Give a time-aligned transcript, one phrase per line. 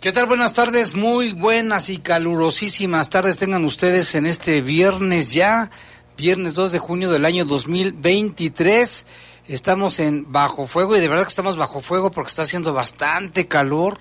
[0.00, 0.26] ¿Qué tal?
[0.26, 5.70] Buenas tardes, muy buenas y calurosísimas tardes tengan ustedes en este viernes ya,
[6.18, 9.06] viernes 2 de junio del año 2023.
[9.48, 13.48] Estamos en bajo fuego y de verdad que estamos bajo fuego porque está haciendo bastante
[13.48, 13.98] calor.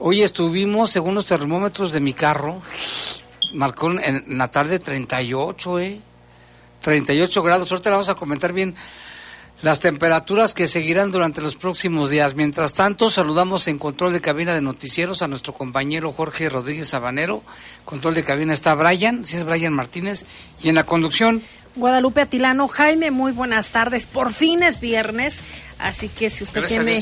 [0.00, 2.60] Hoy estuvimos, según los termómetros de mi carro,
[3.54, 6.00] marcó en la tarde 38, ¿eh?
[6.80, 7.70] 38 grados.
[7.70, 8.74] Ahorita vamos a comentar bien
[9.64, 12.34] las temperaturas que seguirán durante los próximos días.
[12.34, 17.42] Mientras tanto, saludamos en control de cabina de noticieros a nuestro compañero Jorge Rodríguez Sabanero.
[17.86, 20.26] Control de cabina está Brian, si es Brian Martínez.
[20.62, 21.42] Y en la conducción.
[21.76, 24.04] Guadalupe Atilano, Jaime, muy buenas tardes.
[24.06, 25.40] Por fin es viernes.
[25.84, 26.98] Así que si usted tiene,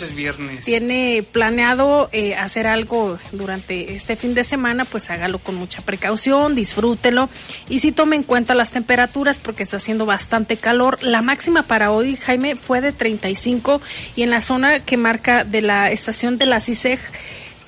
[0.65, 6.57] tiene planeado eh, hacer algo durante este fin de semana, pues hágalo con mucha precaución,
[6.57, 7.31] disfrútelo
[7.69, 10.99] y si tome en cuenta las temperaturas porque está haciendo bastante calor.
[11.01, 13.81] La máxima para hoy, Jaime, fue de 35
[14.17, 16.99] y en la zona que marca de la estación de la CISEG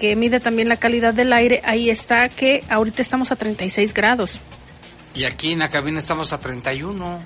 [0.01, 4.41] que mide también la calidad del aire, ahí está que ahorita estamos a 36 grados.
[5.15, 7.21] Y aquí en la cabina estamos a 31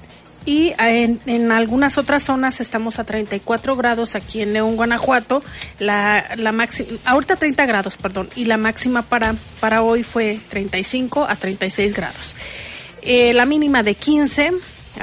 [0.48, 5.42] y en, en, algunas otras zonas estamos a 34 grados aquí en León, Guanajuato.
[5.78, 11.26] La, la máxima, ahorita 30 grados, perdón, y la máxima para, para hoy fue 35
[11.28, 12.34] a 36 grados.
[13.02, 14.52] Eh, la mínima de 15,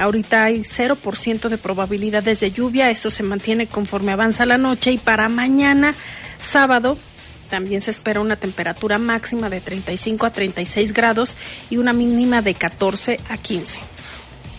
[0.00, 4.98] ahorita hay 0% de probabilidades de lluvia, esto se mantiene conforme avanza la noche y
[4.98, 5.94] para mañana,
[6.40, 6.98] sábado,
[7.50, 11.36] también se espera una temperatura máxima de 35 a 36 grados
[11.70, 13.95] y una mínima de 14 a 15.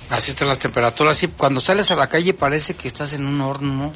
[0.10, 1.22] Así están las temperaturas.
[1.24, 3.94] Y cuando sales a la calle parece que estás en un horno,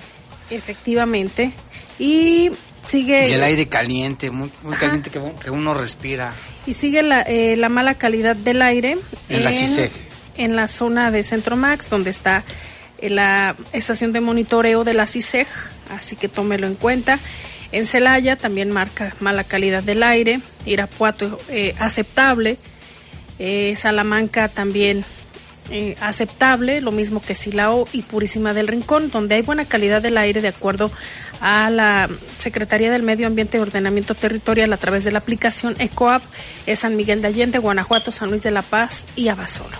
[0.51, 1.51] Efectivamente.
[1.97, 2.51] Y
[2.87, 3.29] sigue.
[3.29, 6.33] Y el aire caliente, muy, muy caliente que, uno respira.
[6.67, 8.97] Y sigue la, eh, la mala calidad del aire.
[9.29, 9.91] En, la CISEG.
[10.37, 12.43] En la zona de Centro Max, donde está
[12.99, 15.47] eh, la estación de monitoreo de la CISEG.
[15.89, 17.17] Así que tómelo en cuenta.
[17.71, 20.41] En Celaya también marca mala calidad del aire.
[20.65, 22.57] Irapuato eh, aceptable.
[23.75, 25.03] Salamanca también
[25.69, 30.17] eh, aceptable, lo mismo que Silao y Purísima del Rincón, donde hay buena calidad del
[30.17, 30.91] aire de acuerdo
[31.39, 32.09] a la
[32.39, 36.23] Secretaría del Medio Ambiente y Ordenamiento Territorial a través de la aplicación EcoApp,
[36.65, 39.77] es San Miguel de Allende, Guanajuato, San Luis de la Paz y Abasolo.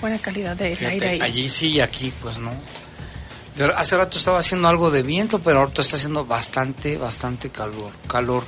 [0.00, 1.20] Buena calidad de aire ahí.
[1.20, 2.52] Allí sí y aquí pues no.
[3.76, 7.90] Hace rato estaba haciendo algo de viento, pero ahorita está haciendo bastante, bastante calor.
[8.06, 8.44] calor.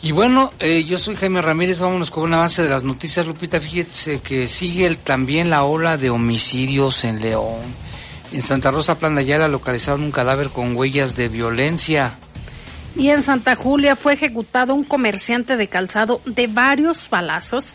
[0.00, 3.26] Y bueno, eh, yo soy Jaime Ramírez, vámonos con un avance de las noticias.
[3.26, 7.60] Lupita, fíjese que sigue también la ola de homicidios en León.
[8.32, 12.12] En Santa Rosa Plan de Ayala localizaron un cadáver con huellas de violencia.
[12.94, 17.74] Y en Santa Julia fue ejecutado un comerciante de calzado de varios balazos.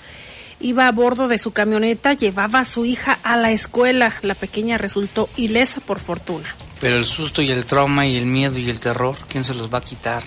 [0.61, 4.13] Iba a bordo de su camioneta, llevaba a su hija a la escuela.
[4.21, 6.55] La pequeña resultó ilesa por fortuna.
[6.79, 9.73] Pero el susto y el trauma y el miedo y el terror, ¿quién se los
[9.73, 10.23] va a quitar?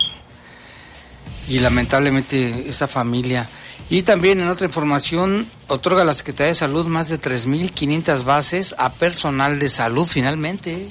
[1.47, 3.47] Y lamentablemente esa familia.
[3.89, 8.91] Y también en otra información, otorga la Secretaría de Salud más de 3.500 bases a
[8.91, 10.89] personal de salud finalmente.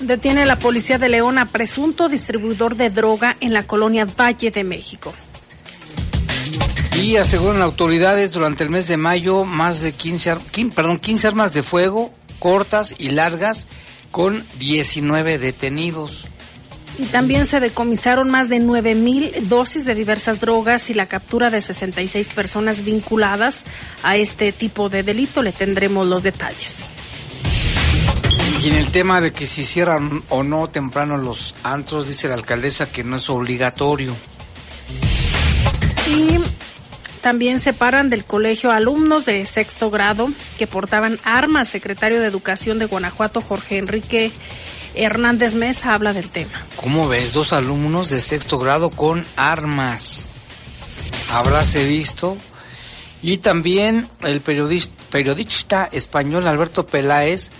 [0.00, 4.64] Detiene la policía de León a presunto distribuidor de droga en la colonia Valle de
[4.64, 5.14] México.
[7.00, 10.36] Y aseguran autoridades durante el mes de mayo más de 15,
[10.74, 13.66] perdón, 15 armas de fuego cortas y largas
[14.10, 16.26] con 19 detenidos.
[16.98, 21.50] Y también se decomisaron más de 9 mil dosis de diversas drogas y la captura
[21.50, 23.64] de 66 personas vinculadas
[24.02, 25.42] a este tipo de delito.
[25.42, 26.88] Le tendremos los detalles.
[28.62, 32.34] Y en el tema de que si cierran o no temprano los antros, dice la
[32.34, 34.16] alcaldesa que no es obligatorio.
[36.08, 36.38] Y
[37.20, 41.68] también separan del colegio alumnos de sexto grado que portaban armas.
[41.68, 44.32] Secretario de Educación de Guanajuato, Jorge Enrique
[44.96, 46.52] Hernández Mesa habla del tema.
[46.76, 47.32] ¿Cómo ves?
[47.32, 50.26] Dos alumnos de sexto grado con armas.
[51.32, 52.36] Habráse visto.
[53.22, 57.50] Y también el periodista, periodista español Alberto Peláez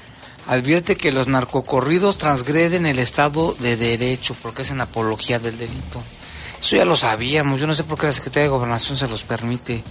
[0.46, 6.02] advierte que los narcocorridos transgreden el Estado de Derecho porque es en apología del delito.
[6.60, 7.60] Eso ya lo sabíamos.
[7.60, 9.82] Yo no sé por qué la Secretaría de Gobernación se los permite.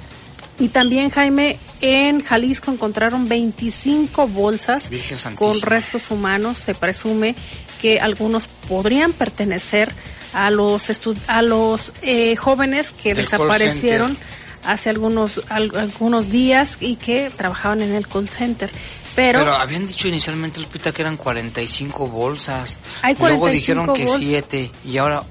[0.59, 4.89] Y también, Jaime, en Jalisco encontraron 25 bolsas
[5.35, 6.57] con restos humanos.
[6.57, 7.35] Se presume
[7.81, 9.93] que algunos podrían pertenecer
[10.33, 10.83] a los
[11.27, 14.17] a los eh, jóvenes que desaparecieron
[14.63, 18.69] hace algunos algunos días y que trabajaban en el call center.
[19.15, 22.79] Pero, Pero habían dicho inicialmente, Lupita, que eran 45 bolsas.
[23.01, 24.71] Hay 45 Luego dijeron que 7.
[24.83, 25.23] ¿Y ahora,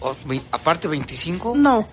[0.53, 1.55] aparte 25?
[1.55, 1.87] No,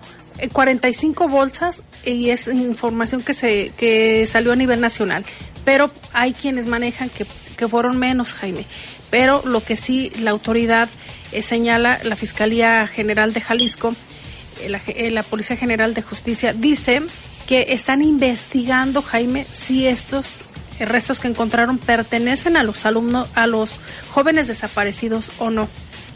[0.52, 5.24] 45 eh, bolsas y es información que se que salió a nivel nacional,
[5.64, 7.26] pero hay quienes manejan que,
[7.56, 8.66] que fueron menos, Jaime.
[9.10, 10.88] Pero lo que sí la autoridad
[11.32, 13.94] eh, señala, la Fiscalía General de Jalisco
[14.60, 17.02] eh, la, Policía General de Justicia dice
[17.46, 20.26] que están investigando, Jaime, si estos
[20.78, 23.80] restos que encontraron pertenecen a los alumnos, a los
[24.10, 25.68] jóvenes desaparecidos o no.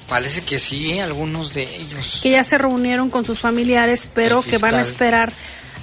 [0.08, 2.20] Parece que sí, algunos de ellos.
[2.22, 5.32] Que ya se reunieron con sus familiares, pero que van a esperar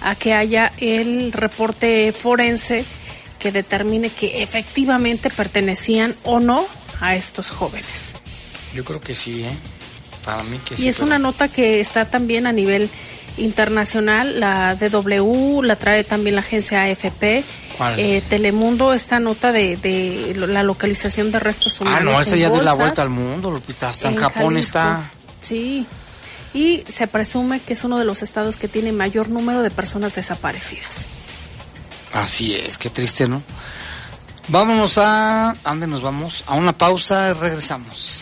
[0.01, 2.85] a que haya el reporte forense
[3.39, 6.65] que determine que efectivamente pertenecían o no
[7.01, 8.13] a estos jóvenes.
[8.73, 9.55] Yo creo que sí, ¿eh?
[10.23, 10.85] Para mí que sí.
[10.85, 12.89] Y es una nota que está también a nivel
[13.37, 17.43] internacional, la DW, la trae también la agencia AFP.
[17.97, 21.99] Eh, Telemundo, esta nota de, la localización de restos humanos.
[22.01, 23.89] Ah, no, esa ya dio la vuelta al mundo, Lupita.
[23.89, 25.01] Hasta en, Japón está.
[25.41, 25.85] Sí.
[26.53, 30.13] Y se presume que es uno de los estados que tiene mayor número de personas
[30.15, 31.07] desaparecidas.
[32.13, 33.41] Así es, qué triste, ¿no?
[34.49, 35.51] Vámonos a...
[35.51, 36.43] ¿A dónde nos vamos?
[36.45, 38.21] A una pausa y regresamos.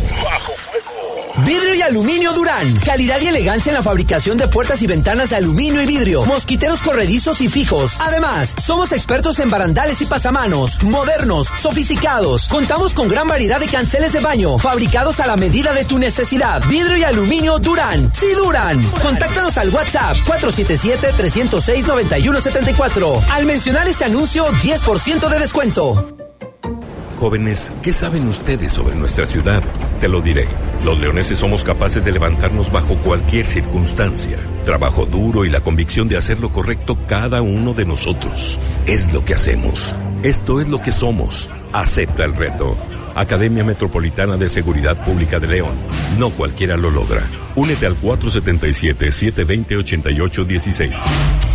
[1.39, 2.75] Vidrio y aluminio Durán.
[2.85, 6.25] Calidad y elegancia en la fabricación de puertas y ventanas de aluminio y vidrio.
[6.25, 7.93] Mosquiteros corredizos y fijos.
[7.99, 10.83] Además, somos expertos en barandales y pasamanos.
[10.83, 12.47] Modernos, sofisticados.
[12.47, 14.57] Contamos con gran variedad de canceles de baño.
[14.57, 16.63] Fabricados a la medida de tu necesidad.
[16.67, 18.11] Vidrio y aluminio Durán.
[18.13, 18.81] Sí, Durán.
[19.01, 23.23] Contáctanos al WhatsApp 477-306-9174.
[23.31, 26.20] Al mencionar este anuncio, 10% de descuento.
[27.21, 29.61] Jóvenes, ¿qué saben ustedes sobre nuestra ciudad?
[29.99, 30.47] Te lo diré.
[30.83, 34.39] Los leoneses somos capaces de levantarnos bajo cualquier circunstancia.
[34.65, 38.59] Trabajo duro y la convicción de hacer lo correcto cada uno de nosotros.
[38.87, 39.95] Es lo que hacemos.
[40.23, 41.51] Esto es lo que somos.
[41.73, 42.75] Acepta el reto.
[43.13, 45.75] Academia Metropolitana de Seguridad Pública de León.
[46.17, 47.21] No cualquiera lo logra.
[47.53, 50.91] Únete al 477-720-8816.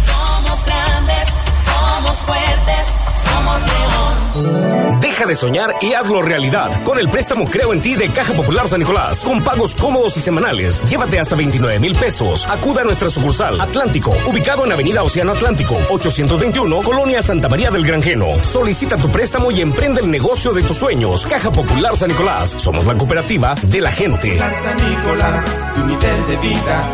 [0.06, 1.26] Somos grandes,
[1.64, 2.86] somos fuertes,
[3.24, 4.75] somos León.
[5.00, 8.68] Deja de soñar y hazlo realidad con el préstamo Creo en ti de Caja Popular
[8.68, 9.24] San Nicolás.
[9.24, 10.82] Con pagos cómodos y semanales.
[10.88, 12.46] Llévate hasta 29 mil pesos.
[12.48, 17.84] Acuda a nuestra sucursal Atlántico, ubicado en Avenida Océano Atlántico, 821, Colonia Santa María del
[17.86, 18.42] Granjeno.
[18.42, 21.26] Solicita tu préstamo y emprende el negocio de tus sueños.
[21.26, 22.50] Caja Popular San Nicolás.
[22.56, 24.38] Somos la cooperativa de la gente.
[24.38, 25.44] San Nicolás,
[25.74, 26.86] tu nivel de vida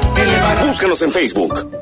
[0.62, 1.81] Búscanos en Facebook.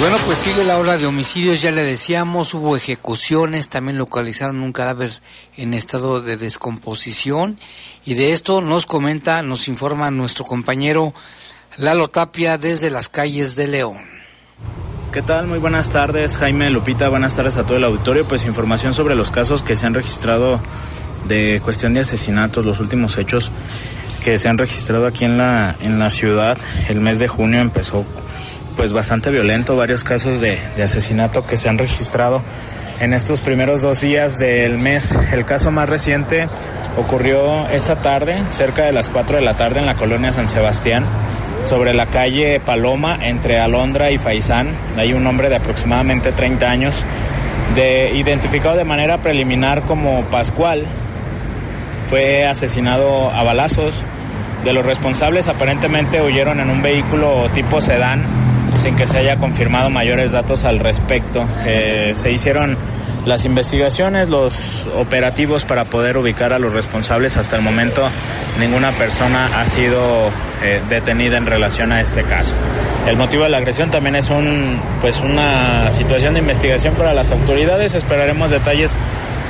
[0.00, 4.72] Bueno, pues sigue la hora de homicidios, ya le decíamos, hubo ejecuciones, también localizaron un
[4.72, 5.10] cadáver
[5.56, 7.58] en estado de descomposición
[8.04, 11.12] y de esto nos comenta, nos informa nuestro compañero
[11.76, 13.98] Lalo Tapia desde las calles de León.
[15.12, 15.46] ¿Qué tal?
[15.48, 18.26] Muy buenas tardes, Jaime Lupita, buenas tardes a todo el auditorio.
[18.26, 20.60] Pues información sobre los casos que se han registrado
[21.30, 23.50] de cuestión de asesinatos, los últimos hechos
[24.22, 26.58] que se han registrado aquí en la, en la ciudad.
[26.88, 28.04] El mes de junio empezó
[28.76, 32.42] pues bastante violento, varios casos de, de asesinato que se han registrado
[33.00, 35.18] en estos primeros dos días del mes.
[35.32, 36.48] El caso más reciente
[36.98, 41.06] ocurrió esta tarde, cerca de las 4 de la tarde en la colonia San Sebastián,
[41.62, 44.68] sobre la calle Paloma entre Alondra y Faisán.
[44.96, 47.04] Hay un hombre de aproximadamente 30 años,
[47.74, 50.86] de, identificado de manera preliminar como Pascual,
[52.10, 54.02] fue asesinado a balazos.
[54.64, 58.24] De los responsables aparentemente huyeron en un vehículo tipo sedán
[58.76, 61.46] sin que se haya confirmado mayores datos al respecto.
[61.64, 62.76] Eh, se hicieron
[63.24, 67.36] las investigaciones, los operativos para poder ubicar a los responsables.
[67.36, 68.08] Hasta el momento
[68.58, 70.30] ninguna persona ha sido
[70.62, 72.56] eh, detenida en relación a este caso.
[73.06, 77.30] El motivo de la agresión también es un, pues una situación de investigación para las
[77.30, 77.94] autoridades.
[77.94, 78.98] Esperaremos detalles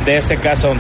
[0.05, 0.75] de este caso.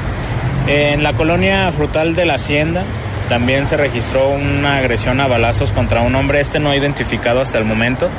[0.66, 2.84] En la colonia frutal de la Hacienda
[3.28, 7.64] también se registró una agresión a balazos contra un hombre, este no identificado hasta el
[7.64, 8.10] momento.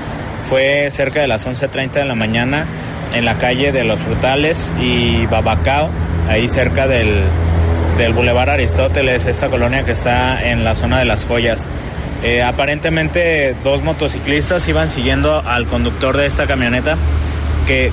[0.50, 2.65] Fue cerca de las 11.30 de la mañana
[3.13, 5.89] en la calle de los Frutales y Babacao,
[6.29, 7.24] ahí cerca del,
[7.98, 11.67] del Boulevard Aristóteles, esta colonia que está en la zona de las joyas.
[12.24, 16.95] Eh, aparentemente dos motociclistas iban siguiendo al conductor de esta camioneta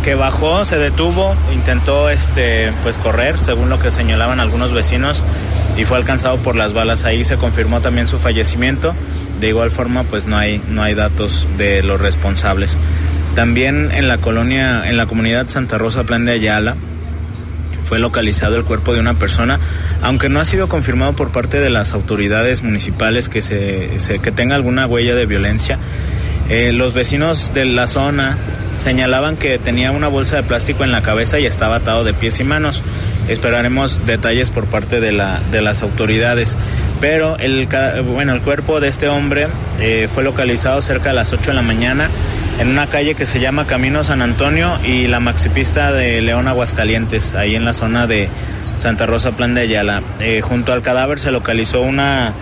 [0.03, 5.23] que, bajó, se detuvo, intentó este, pues correr, según lo que señalaban algunos vecinos,
[5.77, 7.05] y fue alcanzado por las balas.
[7.05, 8.95] Ahí se confirmó también su fallecimiento.
[9.41, 12.77] De igual forma, pues no hay, no hay datos de los responsables.
[13.37, 16.75] También en la colonia, en la comunidad Santa Rosa Plan de Ayala,
[17.85, 19.61] fue localizado el cuerpo de una persona,
[20.03, 24.57] aunque no ha sido confirmado por parte de las autoridades municipales que, se que tenga
[24.57, 25.79] alguna huella de violencia.
[26.49, 28.37] Eh, los vecinos de la zona
[28.79, 32.41] señalaban que tenía una bolsa de plástico en la cabeza y estaba atado de pies
[32.41, 32.83] y manos.
[33.29, 36.57] Esperaremos detalles por parte de, la, de las autoridades.
[37.01, 37.69] Pero el,
[38.15, 39.49] bueno, el cuerpo de este hombre
[39.81, 42.09] eh, fue localizado cerca de las 8 de la mañana
[42.59, 47.35] en una calle que se llama Camino San Antonio y la maxipista de León Aguascalientes,
[47.35, 48.29] ahí en la zona de
[48.77, 50.03] Santa Rosa Plan de Ayala.
[50.19, 52.33] Eh, junto al cadáver se localizó una,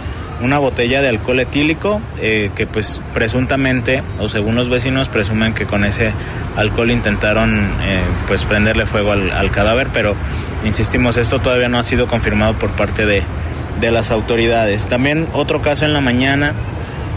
[0.42, 5.64] una botella de alcohol etílico eh, que pues presuntamente o según los vecinos presumen que
[5.64, 6.12] con ese
[6.56, 10.14] alcohol intentaron eh, pues prenderle fuego al, al, cadáver pero
[10.64, 13.22] insistimos esto todavía no ha sido confirmado por parte de,
[13.80, 14.86] de las autoridades.
[14.86, 16.52] También otro caso en la mañana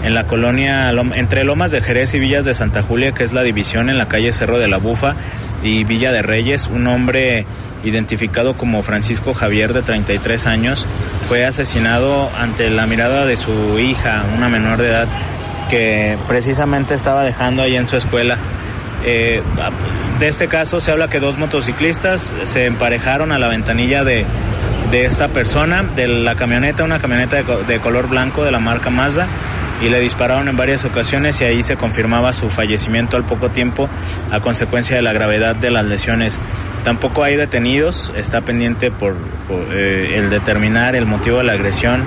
[0.03, 3.43] en la colonia entre Lomas de Jerez y Villas de Santa Julia, que es la
[3.43, 5.15] división en la calle Cerro de la Bufa
[5.61, 7.45] y Villa de Reyes, un hombre
[7.83, 10.87] identificado como Francisco Javier de 33 años,
[11.27, 15.07] fue asesinado ante la mirada de su hija, una menor de edad,
[15.69, 18.37] que precisamente estaba dejando ahí en su escuela.
[19.05, 19.41] Eh,
[20.19, 24.25] de este caso se habla que dos motociclistas se emparejaron a la ventanilla de,
[24.91, 28.89] de esta persona, de la camioneta, una camioneta de, de color blanco de la marca
[28.89, 29.27] Mazda
[29.81, 33.89] y le dispararon en varias ocasiones y ahí se confirmaba su fallecimiento al poco tiempo
[34.31, 36.39] a consecuencia de la gravedad de las lesiones.
[36.83, 39.15] Tampoco hay detenidos, está pendiente por,
[39.71, 42.03] eh, el determinar el motivo de la agresión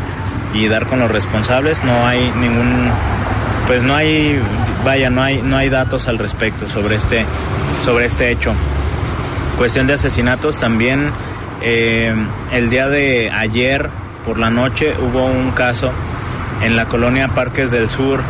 [0.54, 1.82] y dar con los responsables.
[1.84, 2.90] No hay ningún,
[3.66, 4.38] pues no hay,
[4.84, 7.24] vaya, no hay, no hay datos al respecto sobre este,
[7.84, 8.54] sobre este hecho.
[9.56, 11.10] Cuestión de asesinatos también.
[11.64, 12.12] Eh,
[12.50, 13.88] el día de ayer
[14.24, 15.92] por la noche hubo un caso
[16.62, 18.20] en la colonia Parques del Sur.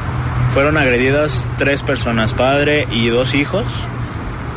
[0.52, 3.64] Fueron agredidas tres personas, padre y dos hijos,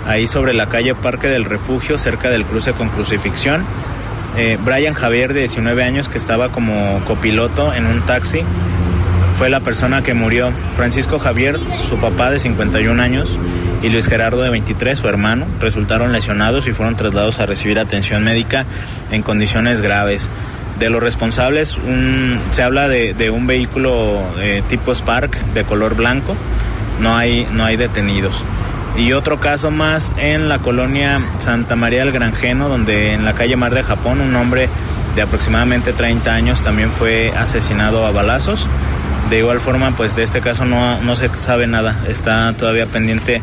[0.08, 3.64] ahí sobre la calle Parque del Refugio, cerca del cruce con Crucifixión.
[4.38, 8.42] Eh, Brian Javier, de 19 años, que estaba como copiloto en un taxi,
[9.38, 10.52] fue la persona que murió.
[10.76, 13.38] Francisco Javier, su papá de 51 años,
[13.82, 18.24] y Luis Gerardo de 23, su hermano, resultaron lesionados y fueron trasladados a recibir atención
[18.24, 18.66] médica
[19.12, 20.32] en condiciones graves
[20.80, 21.80] de los responsables
[22.50, 26.36] se habla de, un vehículo eh, tipo Spark de color blanco.
[27.00, 28.44] No hay no hay detenidos.
[28.98, 33.58] Y otro caso más en la colonia Santa María del Granjeno donde en la calle
[33.58, 34.70] Mar de Japón un hombre
[35.16, 38.68] de aproximadamente 30 años también fue asesinado a balazos.
[39.30, 41.96] De igual forma pues de este caso no, no se sabe nada.
[42.08, 43.42] Está todavía pendiente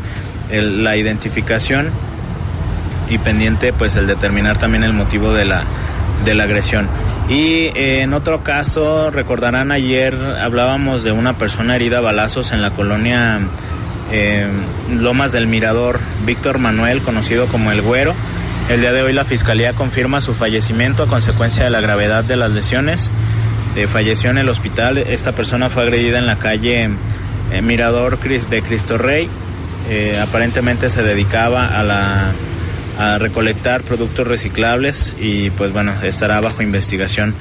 [0.51, 1.89] la identificación
[3.09, 5.63] y pendiente pues el determinar también el motivo de la
[6.25, 6.87] de la agresión
[7.29, 12.61] y eh, en otro caso, recordarán ayer hablábamos de una persona herida a balazos en
[12.61, 13.41] la colonia
[14.11, 14.47] eh,
[14.91, 18.13] Lomas del Mirador, Víctor Manuel, conocido como El Güero.
[18.69, 22.35] El día de hoy la Fiscalía confirma su fallecimiento a consecuencia de la gravedad de
[22.35, 23.11] las lesiones.
[23.75, 24.99] Eh, falleció en el hospital.
[24.99, 26.89] Esta persona fue agredida en la calle
[27.51, 29.29] eh, Mirador de Cristo Rey.
[30.21, 32.31] aparentemente se dedicaba a la
[32.99, 37.35] a recolectar productos reciclables y pues bueno, estará bajo investigación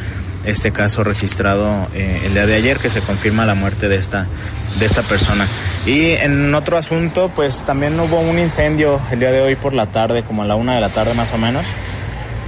[0.45, 4.27] este caso registrado eh, el día de ayer que se confirma la muerte de esta
[4.79, 5.47] de esta persona.
[5.87, 9.87] Y en otro asunto, pues también hubo un incendio el día de hoy por la
[9.87, 11.67] tarde, como a la una de la tarde más o menos,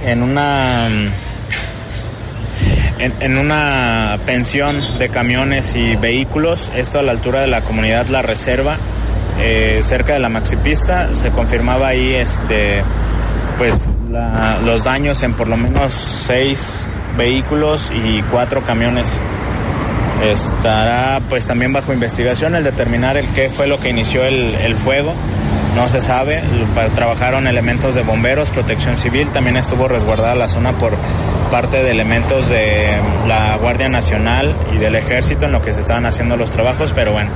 [0.05, 0.87] en una
[2.99, 8.07] en, en una pensión de camiones y vehículos, esto a la altura de la comunidad
[8.07, 8.77] La Reserva,
[9.39, 12.83] eh, cerca de la maxipista se confirmaba ahí este
[13.57, 13.73] pues
[14.11, 19.21] la, los daños en por lo menos seis vehículos y cuatro camiones.
[20.23, 24.75] Estará pues también bajo investigación el determinar el qué fue lo que inició el, el
[24.75, 25.13] fuego.
[25.75, 26.41] No se sabe.
[26.95, 29.31] Trabajaron elementos de bomberos protección civil.
[29.31, 30.93] También estuvo resguardada la zona por
[31.51, 36.05] parte de elementos de la guardia nacional y del ejército en lo que se estaban
[36.05, 37.29] haciendo los trabajos pero bueno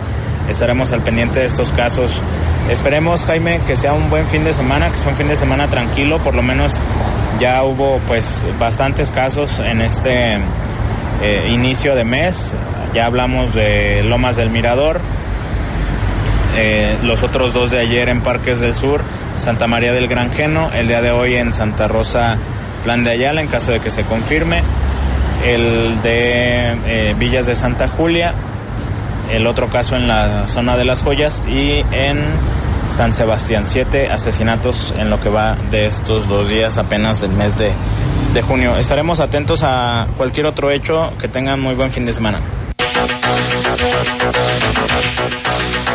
[0.50, 2.22] estaremos al pendiente de estos casos.
[2.70, 5.68] Esperemos, Jaime, que sea un buen fin de semana, que sea un fin de semana
[5.68, 6.80] tranquilo, por lo menos
[7.40, 10.40] ya hubo pues bastantes casos en este
[11.22, 12.56] eh, inicio de mes.
[12.94, 15.00] Ya hablamos de Lomas del Mirador,
[16.58, 19.04] eh, los otros dos de ayer en Parques del Sur,
[19.38, 22.38] Santa María del Granjeno, el día de hoy en Santa Rosa,
[22.84, 24.64] Plan de Ayala, en caso de que se confirme,
[25.46, 28.34] el de eh, Villas de Santa Julia,
[29.32, 32.24] el otro caso en la zona de las joyas y en
[32.90, 33.66] San Sebastián.
[33.66, 37.72] Siete asesinatos en lo que va de estos dos días apenas del mes de,
[38.34, 38.78] de junio.
[38.78, 41.14] Estaremos atentos a cualquier otro hecho.
[41.20, 42.42] Que tengan muy buen fin de semana.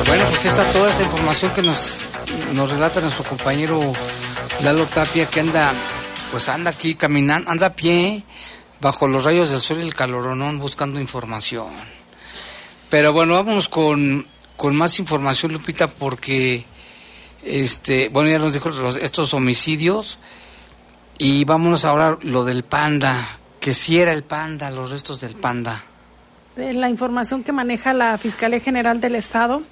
[0.07, 1.99] Bueno, pues está toda esta información que nos,
[2.53, 3.93] nos relata nuestro compañero
[4.63, 5.73] Lalo Tapia, que anda,
[6.31, 8.23] pues anda aquí caminando, anda a pie,
[8.81, 11.67] bajo los rayos del sol y el caloronón, buscando información.
[12.95, 14.25] Pero bueno, vámonos con,
[14.57, 16.65] con más información, Lupita, porque,
[17.43, 20.17] este, bueno, ya nos dijo estos homicidios,
[21.19, 25.83] y vámonos ahora lo del panda, que si era el panda, los restos del panda.
[26.55, 29.65] De la información que maneja la Fiscalía General del Estado,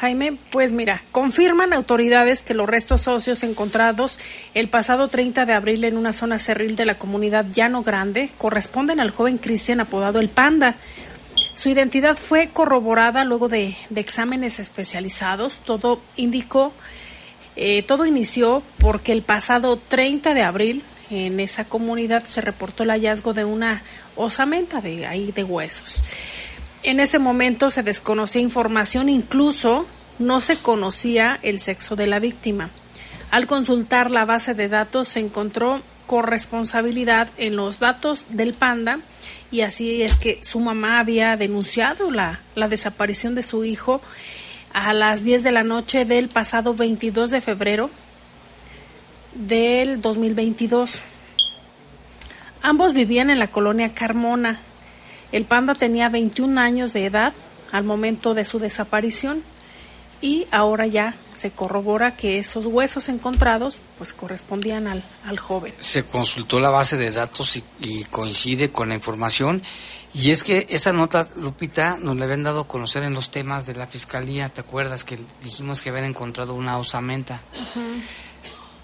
[0.00, 4.18] Jaime, pues mira, confirman autoridades que los restos óseos encontrados
[4.52, 9.00] el pasado 30 de abril en una zona cerril de la comunidad Llano Grande corresponden
[9.00, 10.76] al joven Cristian apodado El Panda.
[11.56, 15.58] Su identidad fue corroborada luego de, exámenes especializados.
[15.64, 16.74] Todo indicó,
[17.56, 22.90] eh, todo inició porque el pasado 30 de abril en esa comunidad se reportó el
[22.90, 23.82] hallazgo de una
[24.16, 26.02] osamenta de ahí de huesos.
[26.82, 29.86] En ese momento se desconocía información, incluso
[30.18, 32.68] no se conocía el sexo de la víctima.
[33.30, 39.00] Al consultar la base de datos se encontró corresponsabilidad en los datos del panda
[39.50, 44.00] y así es que su mamá había denunciado la, la desaparición de su hijo
[44.72, 47.90] a las 10 de la noche del pasado 22 de febrero
[49.34, 51.02] del 2022.
[52.62, 54.60] Ambos vivían en la colonia Carmona.
[55.32, 57.32] El panda tenía 21 años de edad
[57.72, 59.42] al momento de su desaparición
[60.20, 65.74] y ahora ya se corrobora que esos huesos encontrados pues correspondían al, al joven.
[65.78, 69.62] se consultó la base de datos y, y coincide con la información.
[70.14, 73.66] Y es que esa nota, Lupita, nos la habían dado a conocer en los temas
[73.66, 74.48] de la fiscalía.
[74.48, 77.42] ¿Te acuerdas que dijimos que habían encontrado una osamenta?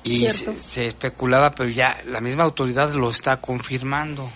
[0.04, 4.30] Y se especulaba, pero ya la misma autoridad lo está confirmando.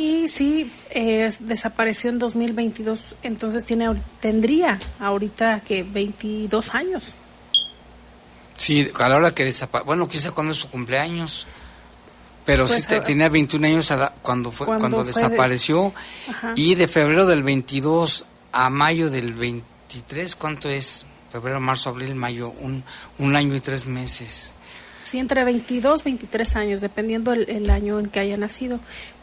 [0.00, 7.08] Y sí, eh, desapareció en 2022, entonces tiene tendría ahorita que 22 años.
[8.56, 9.84] Sí, a la hora que desapareció.
[9.84, 11.46] Bueno, quizá cuando es su cumpleaños.
[12.46, 15.22] Pero Pues, sí te- a- tenía 21 años a la- cuando fue Cuando cuando, fue
[15.22, 15.92] de- desapareció.
[16.56, 21.04] Y de febrero del 22 a mayo del 23, ¿cuánto es?
[21.30, 22.82] Febrero, marzo, abril, mayo, un,
[23.18, 24.52] un año y tres meses.
[25.02, 28.80] Sí, entre 22, 23 años, dependiendo el, el año en que haya nacido.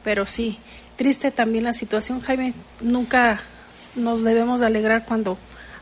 [0.07, 0.57] Pero sí,
[0.95, 2.53] triste también la situación, Jaime.
[2.79, 3.41] Nunca
[3.97, 5.37] nos debemos de alegrar cuando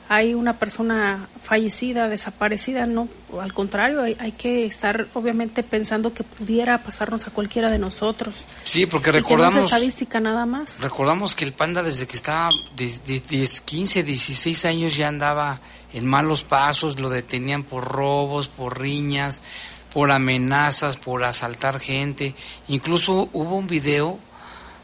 [0.10, 3.08] hay una persona fallecida, desaparecida, no,
[3.40, 8.46] al contrario, hay, hay que estar obviamente pensando que pudiera pasarnos a cualquiera de nosotros.
[8.64, 10.82] Sí, porque que no es recordamos, estadística nada más.
[10.82, 15.62] recordamos que el panda desde que estaba de, de 10, 15, 16 años ya andaba
[15.94, 19.44] en malos pasos, lo detenían por robos, por riñas,
[19.96, 22.36] por amenazas, por asaltar gente.
[22.68, 24.20] Incluso hubo un video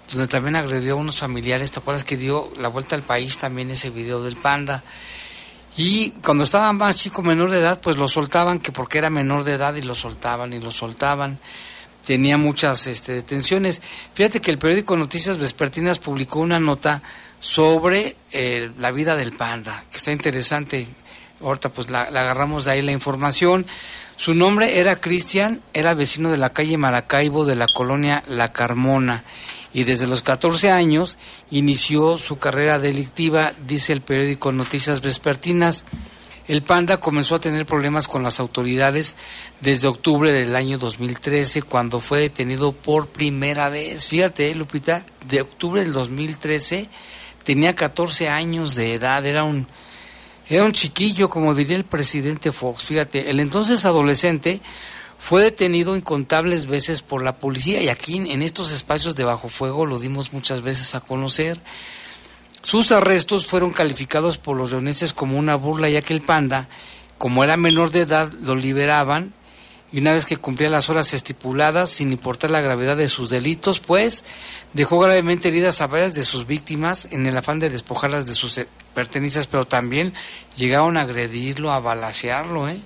[0.10, 3.70] donde también agredió a unos familiares, ¿te acuerdas que dio la vuelta al país también
[3.72, 4.86] ese video del panda?
[5.76, 9.44] Y cuando estaba más chico, menor de edad, pues lo soltaban, que porque era menor
[9.44, 11.42] de edad y lo soltaban y lo soltaban.
[12.06, 13.82] Tenía muchas este, detenciones.
[14.14, 17.04] Fíjate que el periódico Noticias Vespertinas publicó una nota
[17.38, 20.88] sobre eh, la vida del panda, que está interesante.
[21.42, 23.66] Ahorita pues la, la agarramos de ahí la información.
[24.22, 29.24] Su nombre era Cristian, era vecino de la calle Maracaibo de la colonia La Carmona
[29.74, 31.18] y desde los 14 años
[31.50, 35.86] inició su carrera delictiva, dice el periódico Noticias Vespertinas.
[36.48, 39.16] El panda comenzó a tener problemas con las autoridades
[39.60, 44.06] desde octubre del año 2013, cuando fue detenido por primera vez.
[44.06, 46.88] Fíjate, Lupita, de octubre del 2013
[47.44, 49.66] tenía 14 años de edad, era un,
[50.52, 52.84] era un chiquillo, como diría el presidente Fox.
[52.84, 54.60] Fíjate, el entonces adolescente
[55.18, 59.86] fue detenido incontables veces por la policía y aquí en estos espacios de bajo fuego
[59.86, 61.62] lo dimos muchas veces a conocer.
[62.64, 66.68] Sus arrestos fueron calificados por los leoneses como una burla ya que el panda,
[67.18, 69.34] como era menor de edad, lo liberaban
[69.94, 73.80] y una vez que cumplía las horas estipuladas, sin importar la gravedad de sus delitos,
[73.80, 74.26] pues
[74.74, 78.58] dejó gravemente heridas a varias de sus víctimas en el afán de despojarlas de sus
[78.58, 80.14] eh, pertenencias, pero también
[80.56, 82.82] llegaron a agredirlo, a balasearlo, ¿eh?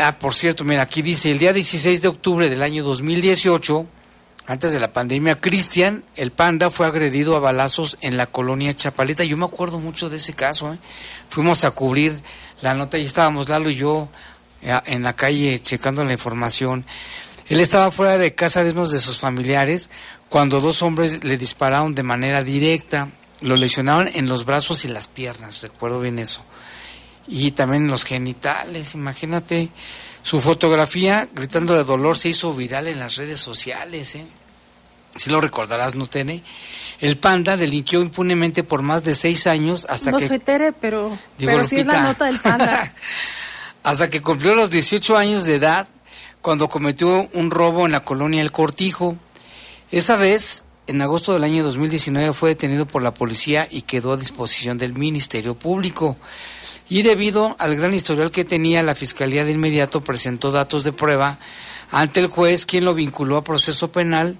[0.00, 3.86] Ah, por cierto, mira, aquí dice, el día 16 de octubre del año 2018,
[4.48, 9.24] antes de la pandemia, Cristian, el panda, fue agredido a balazos en la colonia Chapaleta.
[9.24, 10.72] Yo me acuerdo mucho de ese caso.
[10.72, 10.78] ¿eh?
[11.28, 12.20] Fuimos a cubrir
[12.62, 14.08] la nota y estábamos Lalo y yo
[14.62, 16.84] eh, en la calle checando la información.
[17.48, 19.90] Él estaba fuera de casa de unos de sus familiares
[20.28, 23.10] cuando dos hombres le dispararon de manera directa.
[23.42, 26.42] Lo lesionaron en los brazos y las piernas, recuerdo bien eso
[27.28, 29.70] y también en los genitales, imagínate.
[30.22, 34.26] Su fotografía gritando de dolor se hizo viral en las redes sociales, ¿eh?
[35.16, 36.08] Si lo recordarás, ¿no?
[37.00, 40.24] El panda delinquió impunemente por más de seis años hasta no que...
[40.24, 42.92] No soy Tere, pero, pero sí es la nota del panda.
[43.82, 45.88] hasta que cumplió los 18 años de edad
[46.42, 49.16] cuando cometió un robo en la colonia El Cortijo.
[49.90, 54.16] Esa vez, en agosto del año 2019, fue detenido por la policía y quedó a
[54.16, 56.16] disposición del Ministerio Público
[56.88, 61.38] y debido al gran historial que tenía, la Fiscalía de inmediato presentó datos de prueba
[61.90, 64.36] ante el juez, quien lo vinculó a proceso penal.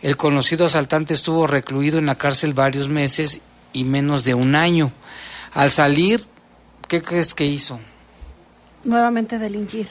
[0.00, 4.92] El conocido asaltante estuvo recluido en la cárcel varios meses y menos de un año.
[5.52, 6.24] Al salir,
[6.88, 7.78] ¿qué crees que hizo?
[8.84, 9.88] Nuevamente delinquir.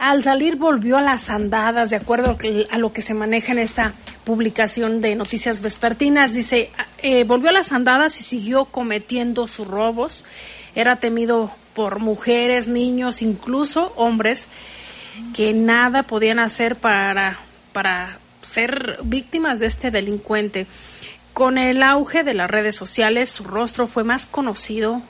[0.00, 2.38] Al salir volvió a las andadas, de acuerdo
[2.70, 3.92] a lo que se maneja en esta
[4.24, 6.32] publicación de Noticias Vespertinas.
[6.32, 6.70] Dice,
[7.02, 10.24] eh, volvió a las andadas y siguió cometiendo sus robos.
[10.74, 14.48] Era temido por mujeres, niños, incluso hombres,
[15.36, 17.38] que nada podían hacer para,
[17.74, 20.66] para ser víctimas de este delincuente.
[21.34, 25.02] Con el auge de las redes sociales, su rostro fue más conocido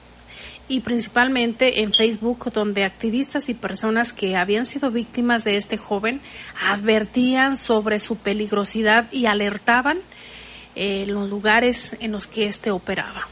[0.70, 6.20] y principalmente en Facebook, donde activistas y personas que habían sido víctimas de este joven
[6.62, 9.98] advertían sobre su peligrosidad y alertaban
[10.76, 13.26] eh, los lugares en los que éste operaba.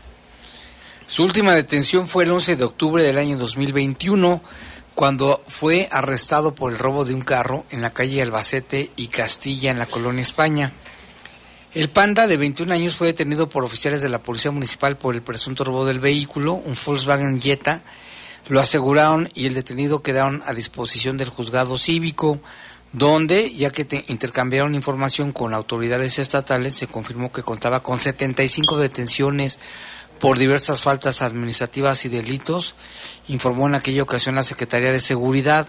[1.07, 4.43] Su última detención fue el 11 de octubre del año 2021,
[4.97, 9.71] cuando fue arrestado por el robo de un carro en la calle Albacete y Castilla,
[9.71, 10.73] en la colonia España.
[11.75, 15.21] El panda de 21 años fue detenido por oficiales de la Policía Municipal por el
[15.21, 17.83] presunto robo del vehículo, un Volkswagen Jetta.
[18.49, 22.41] Lo aseguraron y el detenido quedaron a disposición del juzgado cívico,
[22.93, 29.59] donde, ya que intercambiaron información con autoridades estatales, se confirmó que contaba con 75 detenciones
[30.19, 32.77] por diversas faltas administrativas y delitos,
[33.29, 35.69] informó en aquella ocasión la Secretaría de Seguridad.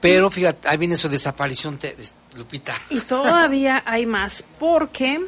[0.00, 1.80] Pero fíjate, ahí viene su desaparición,
[2.36, 2.74] Lupita.
[2.90, 5.20] Y todavía hay más, porque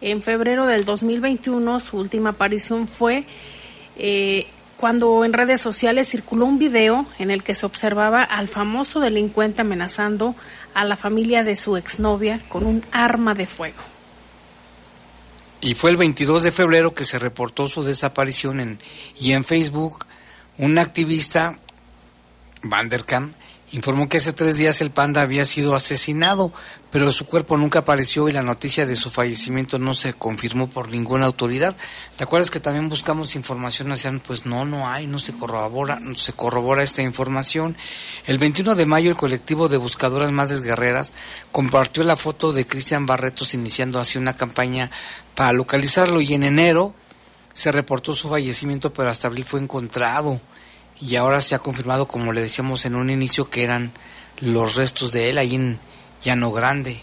[0.00, 3.24] en febrero del 2021 su última aparición fue
[3.96, 9.00] eh, cuando en redes sociales circuló un video en el que se observaba al famoso
[9.00, 10.34] delincuente amenazando
[10.74, 13.82] a la familia de su exnovia con un arma de fuego.
[15.62, 18.78] Y fue el 22 de febrero que se reportó su desaparición en,
[19.18, 20.06] y en Facebook
[20.58, 21.58] un activista,
[22.62, 23.32] Vanderkam,
[23.72, 26.52] informó que hace tres días el panda había sido asesinado,
[26.90, 30.88] pero su cuerpo nunca apareció y la noticia de su fallecimiento no se confirmó por
[30.88, 31.76] ninguna autoridad.
[32.16, 33.90] ¿Te acuerdas que también buscamos información?
[33.90, 37.76] Hacían, pues no, no hay, no se corrobora, no se corrobora esta información.
[38.26, 41.12] El 21 de mayo el colectivo de buscadoras Madres Guerreras
[41.50, 44.90] compartió la foto de Cristian Barretos iniciando así una campaña
[45.34, 46.94] para localizarlo y en enero
[47.52, 50.40] se reportó su fallecimiento, pero hasta abril fue encontrado
[51.00, 53.92] y ahora se ha confirmado, como le decíamos en un inicio, que eran
[54.40, 55.78] los restos de él ahí en
[56.22, 57.00] Llano Grande.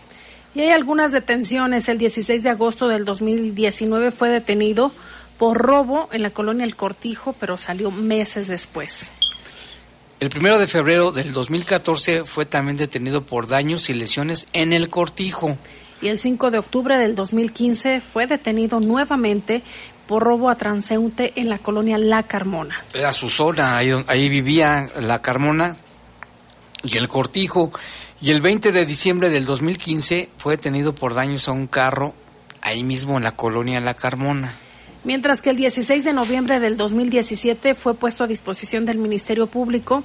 [0.55, 1.89] Y hay algunas detenciones.
[1.89, 4.91] El 16 de agosto del 2019 fue detenido
[5.37, 9.11] por robo en la colonia El Cortijo, pero salió meses después.
[10.19, 14.89] El primero de febrero del 2014 fue también detenido por daños y lesiones en El
[14.89, 15.57] Cortijo.
[16.01, 19.63] Y el 5 de octubre del 2015 fue detenido nuevamente
[20.07, 22.83] por robo a transeúnte en la colonia La Carmona.
[22.93, 25.77] Era su zona, ahí, ahí vivía La Carmona
[26.83, 27.71] y el Cortijo.
[28.21, 32.13] Y el 20 de diciembre del 2015 fue detenido por daños a un carro
[32.61, 34.53] ahí mismo en la colonia La Carmona.
[35.03, 40.03] Mientras que el 16 de noviembre del 2017 fue puesto a disposición del Ministerio Público.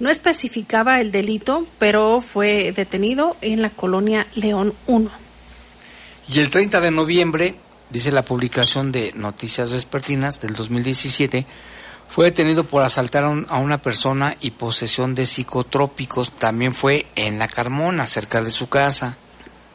[0.00, 5.10] No especificaba el delito, pero fue detenido en la colonia León 1.
[6.28, 7.54] Y el 30 de noviembre
[7.92, 11.46] dice la publicación de Noticias Vespertinas del 2017,
[12.08, 16.32] fue detenido por asaltar a una persona y posesión de psicotrópicos.
[16.32, 19.16] También fue en La Carmona, cerca de su casa.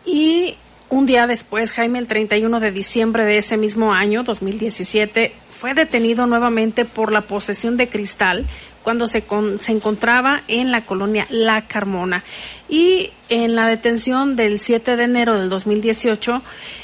[0.06, 0.56] Y
[0.90, 6.28] un día después, Jaime, el 31 de diciembre de ese mismo año, 2017, fue detenido
[6.28, 8.46] nuevamente por la posesión de cristal
[8.84, 9.24] cuando se,
[9.60, 12.24] se encontraba en la colonia La Carmona.
[12.70, 16.42] Y en la detención del 7 de enero del 2018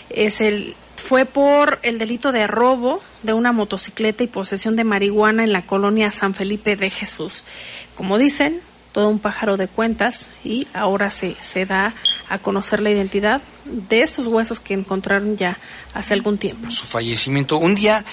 [0.10, 5.44] es el fue por el delito de robo de una motocicleta y posesión de marihuana
[5.44, 7.44] en la colonia San Felipe de Jesús.
[7.94, 8.62] Como dicen,
[8.94, 11.94] todo un pájaro de cuentas y ahora se, se da
[12.30, 15.60] a conocer la identidad de estos huesos que encontraron ya
[15.94, 16.72] hace algún tiempo.
[16.72, 17.58] Su fallecimiento.
[17.58, 18.06] Un día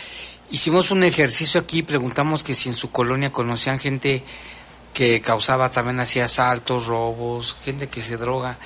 [0.51, 4.25] hicimos un ejercicio aquí, preguntamos que si en su colonia conocían gente
[4.93, 8.59] que causaba también hacía asaltos, robos, gente que se droga.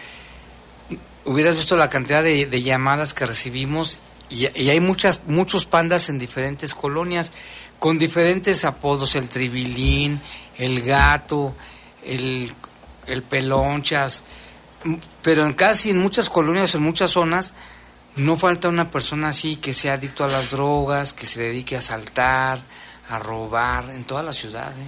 [1.26, 3.98] Hubieras visto la cantidad de llamadas que recibimos
[4.30, 7.32] y, y, hay muchas muchos pandas en diferentes colonias
[7.78, 10.20] con diferentes apodos, el tribilín,
[10.56, 11.54] el gato,
[12.02, 12.50] el,
[13.06, 14.24] el pelonchas,
[15.22, 17.54] pero en casi en muchas colonias, en muchas zonas,
[18.16, 21.80] no falta una persona así que sea adicto a las drogas, que se dedique a
[21.80, 22.62] asaltar,
[23.08, 24.72] a robar, en toda la ciudad.
[24.72, 24.87] ¿eh?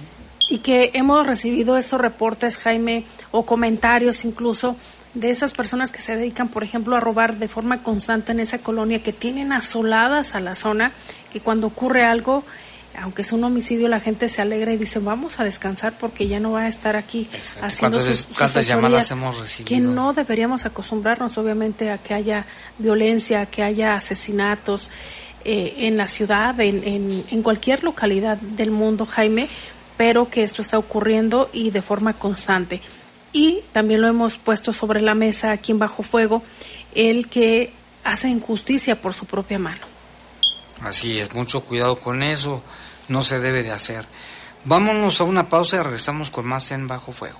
[0.49, 4.77] Y que hemos recibido estos reportes, Jaime, o comentarios incluso
[5.19, 8.59] de esas personas que se dedican, por ejemplo, a robar de forma constante en esa
[8.59, 10.91] colonia, que tienen asoladas a la zona,
[11.31, 12.43] que cuando ocurre algo,
[12.99, 16.39] aunque es un homicidio, la gente se alegra y dice, vamos a descansar porque ya
[16.39, 17.65] no va a estar aquí Exacto.
[17.65, 19.75] haciendo ¿Cuántas, sus, cuántas llamadas hemos recibido?
[19.75, 22.45] Que no deberíamos acostumbrarnos, obviamente, a que haya
[22.77, 24.89] violencia, a que haya asesinatos
[25.45, 29.47] eh, en la ciudad, en, en, en cualquier localidad del mundo, Jaime,
[29.95, 32.81] pero que esto está ocurriendo y de forma constante.
[33.37, 36.41] Y también lo hemos puesto sobre la mesa aquí en Bajo Fuego,
[36.95, 37.71] el que
[38.03, 39.85] hace injusticia por su propia mano.
[40.81, 42.63] Así es, mucho cuidado con eso,
[43.09, 44.07] no se debe de hacer.
[44.65, 47.39] Vámonos a una pausa y regresamos con más en Bajo Fuego.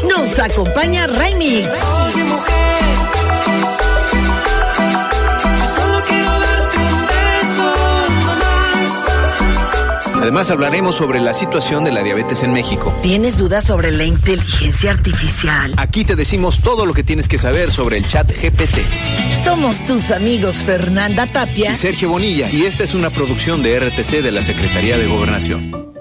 [0.08, 1.68] Nos acompaña Raimix.
[1.68, 2.63] Oye, mujer.
[10.16, 12.92] Además hablaremos sobre la situación de la diabetes en México.
[13.02, 15.72] ¿Tienes dudas sobre la inteligencia artificial?
[15.76, 18.78] Aquí te decimos todo lo que tienes que saber sobre el chat GPT.
[19.44, 24.22] Somos tus amigos Fernanda Tapia y Sergio Bonilla y esta es una producción de RTC
[24.22, 25.94] de la Secretaría de Gobernación.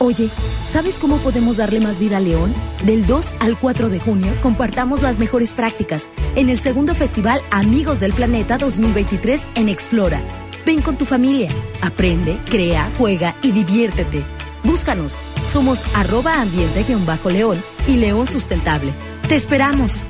[0.00, 0.30] Oye,
[0.70, 2.54] ¿sabes cómo podemos darle más vida a León?
[2.84, 7.98] Del 2 al 4 de junio compartamos las mejores prácticas en el segundo Festival Amigos
[7.98, 10.22] del Planeta 2023 en Explora.
[10.68, 11.48] Ven con tu familia,
[11.80, 14.22] aprende, crea, juega y diviértete.
[14.62, 18.92] Búscanos, somos arroba ambiente-león y León Sustentable.
[19.30, 20.06] Te esperamos.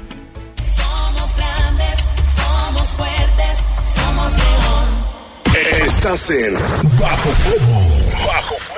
[0.76, 1.98] Somos grandes,
[2.34, 3.58] somos fuertes,
[3.94, 5.86] somos León.
[5.86, 8.26] Estás en Bajo Fuego.
[8.26, 8.77] Bajo Fuego.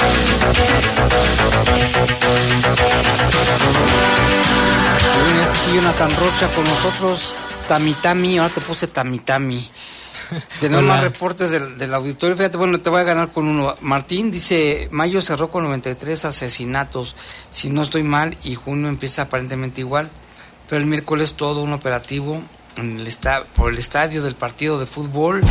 [5.23, 7.35] Bien, este Jonathan Rocha con nosotros,
[7.67, 9.69] Tamitami, ahora te puse Tamitami.
[10.59, 12.35] Tenemos más reportes del, del, auditorio.
[12.35, 13.75] Fíjate, bueno, te voy a ganar con uno.
[13.81, 17.15] Martín dice, mayo cerró con 93 asesinatos,
[17.51, 20.09] si no estoy mal, y junio empieza aparentemente igual.
[20.67, 22.41] Pero el miércoles todo un operativo
[22.77, 23.17] en el
[23.53, 25.41] por el estadio del partido de fútbol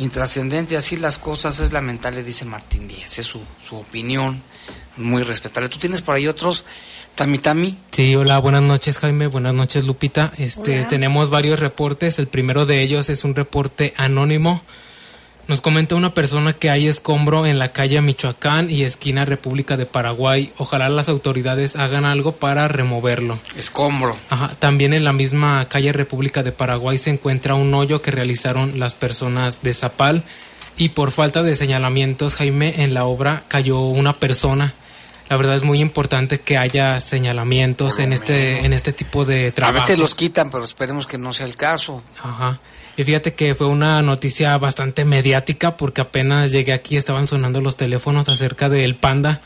[0.00, 3.18] Intrascendente, así las cosas, es lamentable, dice Martín Díaz.
[3.18, 4.42] Es su, su opinión,
[4.96, 5.68] muy respetable.
[5.68, 6.64] ¿Tú tienes por ahí otros
[7.14, 7.76] Tamitami?
[7.90, 10.32] Sí, hola, buenas noches Jaime, buenas noches Lupita.
[10.38, 10.88] Este, Hola.
[10.88, 12.18] tenemos varios reportes.
[12.18, 14.62] El primero de ellos es un reporte anónimo.
[15.50, 19.84] Nos comenta una persona que hay escombro en la calle Michoacán y esquina República de
[19.84, 20.52] Paraguay.
[20.58, 23.36] Ojalá las autoridades hagan algo para removerlo.
[23.56, 24.16] Escombro.
[24.28, 28.78] Ajá, también en la misma calle República de Paraguay se encuentra un hoyo que realizaron
[28.78, 30.22] las personas de Zapal
[30.76, 34.74] y por falta de señalamientos, Jaime, en la obra cayó una persona.
[35.28, 39.52] La verdad es muy importante que haya señalamientos en este en este tipo de A
[39.52, 39.88] trabajos.
[39.88, 42.04] veces los quitan, pero esperemos que no sea el caso.
[42.22, 42.60] Ajá.
[42.96, 47.76] Y fíjate que fue una noticia bastante mediática porque apenas llegué aquí estaban sonando los
[47.76, 49.40] teléfonos acerca del panda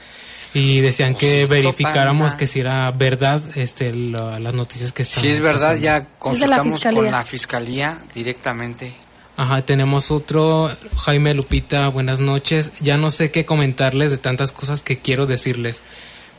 [0.54, 2.37] y decían que Osito verificáramos panda.
[2.37, 5.83] que si era verdad este la- las noticias que están Si es verdad, pasando.
[5.85, 8.92] ya consultamos con la fiscalía directamente.
[9.37, 12.70] Ajá, tenemos otro, Jaime Lupita, buenas noches.
[12.80, 15.83] Ya no sé qué comentarles de tantas cosas que quiero decirles,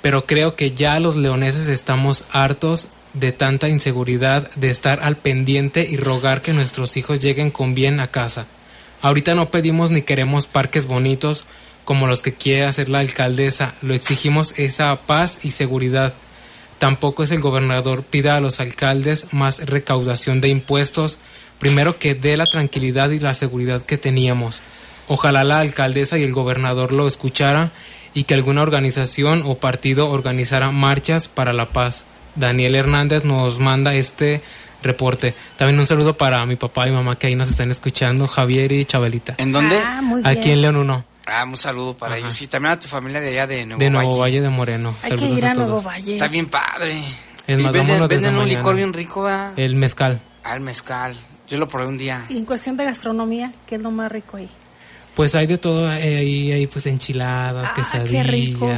[0.02, 5.88] pero creo que ya los leoneses estamos hartos de tanta inseguridad, de estar al pendiente
[5.90, 8.46] y rogar que nuestros hijos lleguen con bien a casa.
[9.02, 11.46] Ahorita no pedimos ni queremos parques bonitos
[11.86, 16.14] como los que quiere hacer la alcaldesa, lo exigimos esa paz y seguridad.
[16.80, 21.20] Tampoco es el gobernador pida a los alcaldes más recaudación de impuestos,
[21.60, 24.62] primero que dé la tranquilidad y la seguridad que teníamos.
[25.08, 27.72] Ojalá la alcaldesa y el gobernador lo escucharan
[28.16, 32.06] y que alguna organización o partido organizara marchas para la paz.
[32.36, 34.42] Daniel Hernández nos manda este
[34.84, 35.34] reporte.
[35.58, 38.86] También un saludo para mi papá y mamá que ahí nos están escuchando, Javier y
[38.86, 39.36] Chabelita.
[39.38, 39.78] ¿En dónde?
[39.84, 42.40] Ah, muy Aquí en León 1, Ah, un saludo para ellos.
[42.42, 44.20] Y también a tu familia de allá de Nuevo de Nuevo Valle.
[44.22, 44.96] Valle de Moreno.
[45.02, 45.68] Hay que Saludos ir a todos.
[45.68, 46.12] Nuevo Valle.
[46.14, 47.00] Está bien padre.
[47.48, 49.58] Es y más, venden, venden un licor bien rico, ¿verdad?
[49.58, 50.22] El mezcal.
[50.44, 51.16] Ah, el mezcal.
[51.48, 52.26] Yo lo probé un día.
[52.30, 54.50] Y en cuestión de gastronomía, ¿qué es lo más rico ahí?
[55.16, 58.70] Pues hay de todo, eh, ahí hay pues enchiladas, Ah, qué rico.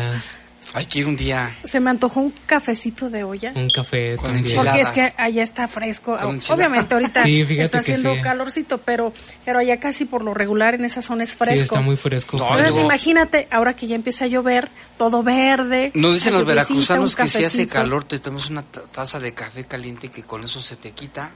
[0.73, 1.55] Hay que ir un día.
[1.63, 3.51] Se me antojó un cafecito de olla.
[3.55, 4.55] un café Con también.
[4.55, 6.15] Porque es que allá está fresco.
[6.49, 8.21] Obviamente ahorita Sí, fíjate está haciendo sí.
[8.21, 9.13] calorcito, pero
[9.45, 11.55] pero allá casi por lo regular en esa zona es fresco.
[11.55, 12.37] Sí, está muy fresco.
[12.37, 15.91] Entonces imagínate, ahora que ya empieza a llover, todo verde.
[15.95, 19.65] No dicen los veracruzanos que si hace calor te tomes una ta- taza de café
[19.65, 21.31] caliente que con eso se te quita.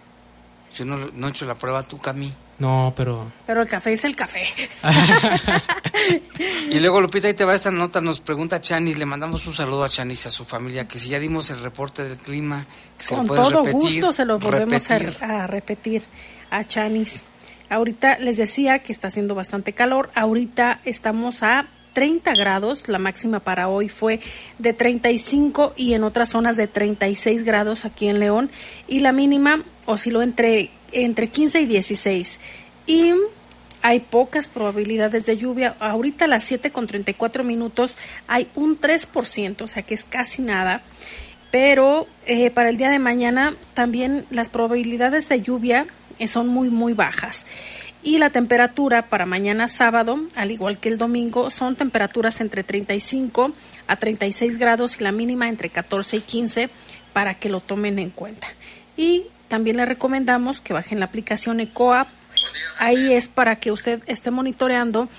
[0.76, 2.34] Yo no, no he hecho la prueba, tú, Cami.
[2.60, 4.44] No, pero Pero el café es el café.
[6.72, 9.84] Y luego, Lupita, ahí te va esta nota, nos pregunta Chanis, le mandamos un saludo
[9.84, 12.66] a Chanis y a su familia, que si ya dimos el reporte del clima,
[12.98, 14.02] que se Con lo puedes todo repetir.
[14.02, 15.24] gusto se lo volvemos a, repetir.
[15.24, 16.04] a repetir
[16.50, 17.24] a Chanis.
[17.70, 20.12] Ahorita les decía que está haciendo bastante calor.
[20.16, 22.88] Ahorita estamos a 30 grados.
[22.88, 24.20] La máxima para hoy fue
[24.58, 28.50] de 35 y en otras zonas de 36 grados aquí en León.
[28.88, 32.40] Y la mínima osciló entre, entre 15 y 16.
[32.88, 33.14] Y
[33.82, 35.76] hay pocas probabilidades de lluvia.
[35.80, 40.42] Ahorita a las 7 con 34 minutos hay un 3%, o sea que es casi
[40.42, 40.82] nada.
[41.52, 45.86] Pero eh, para el día de mañana también las probabilidades de lluvia
[46.20, 47.46] eh, son muy, muy bajas.
[48.04, 53.54] Y la temperatura para mañana sábado, al igual que el domingo, son temperaturas entre 35
[53.86, 56.70] a 36 grados y la mínima entre 14 y 15
[57.14, 58.48] para que lo tomen en cuenta.
[58.98, 62.08] Y también le recomendamos que bajen la aplicación EcoApp.
[62.80, 65.10] Ahí es para que usted esté monitoreando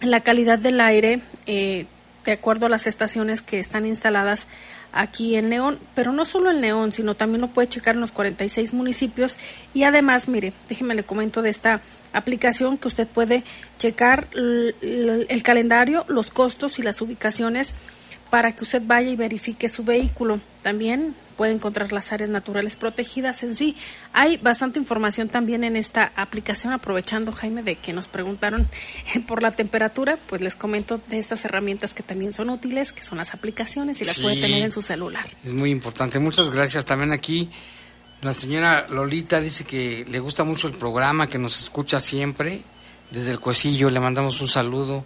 [0.00, 1.86] la calidad del aire eh,
[2.24, 4.46] de acuerdo a las estaciones que están instaladas
[4.92, 8.12] aquí en León, pero no solo en León, sino también lo puede checar en los
[8.12, 9.36] 46 municipios
[9.74, 11.80] y además, mire, déjeme le comento de esta
[12.12, 13.42] aplicación que usted puede
[13.78, 17.74] checar el calendario, los costos y las ubicaciones
[18.30, 20.40] para que usted vaya y verifique su vehículo.
[20.62, 23.74] También puede encontrar las áreas naturales protegidas en sí.
[24.12, 28.68] Hay bastante información también en esta aplicación, aprovechando Jaime de que nos preguntaron
[29.26, 33.18] por la temperatura, pues les comento de estas herramientas que también son útiles, que son
[33.18, 34.22] las aplicaciones y las Sí.
[34.22, 35.26] puede tener en su celular.
[35.44, 36.18] Es muy importante.
[36.18, 36.84] Muchas gracias.
[36.84, 37.50] También aquí
[38.20, 42.62] la señora Lolita dice que le gusta mucho el programa, que nos escucha siempre.
[43.10, 45.04] Desde el Cuecillo le mandamos un saludo.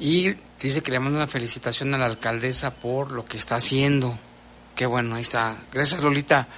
[0.00, 4.18] Y dice que le manda una felicitación a la alcaldesa por lo que está haciendo.
[4.74, 5.58] Qué bueno, ahí está.
[5.70, 6.48] Gracias, Lolita.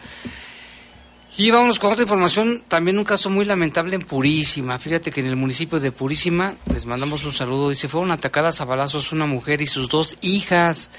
[1.36, 2.62] Y vámonos con otra información.
[2.68, 4.78] También un caso muy lamentable en Purísima.
[4.78, 7.70] Fíjate que en el municipio de Purísima les mandamos un saludo.
[7.70, 10.90] Dice, fueron atacadas a balazos una mujer y sus dos hijas.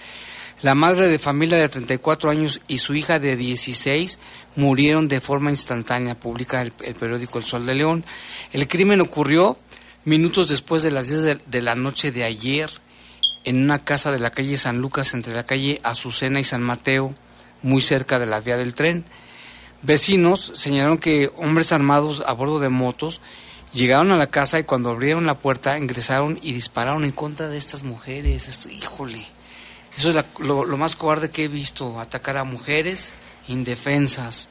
[0.62, 4.20] La madre de familia de 34 años y su hija de 16
[4.58, 8.04] murieron de forma instantánea, publica el periódico El Sol de León.
[8.52, 9.58] El crimen ocurrió
[10.06, 12.70] minutos después de las 10 de, la noche de ayer
[13.44, 17.14] en una casa de la calle San Lucas entre la calle Azucena y San Mateo,
[17.62, 19.06] muy cerca de la vía del tren.
[19.82, 23.20] Vecinos señalaron que hombres armados a bordo de motos
[23.74, 27.58] llegaron a la casa y cuando abrieron la puerta ingresaron y dispararon en contra de
[27.58, 28.48] estas mujeres.
[28.48, 29.26] Esto- híjole,
[29.98, 33.14] eso es lo, lo más cobarde que he visto, atacar a mujeres
[33.50, 34.50] indefensas.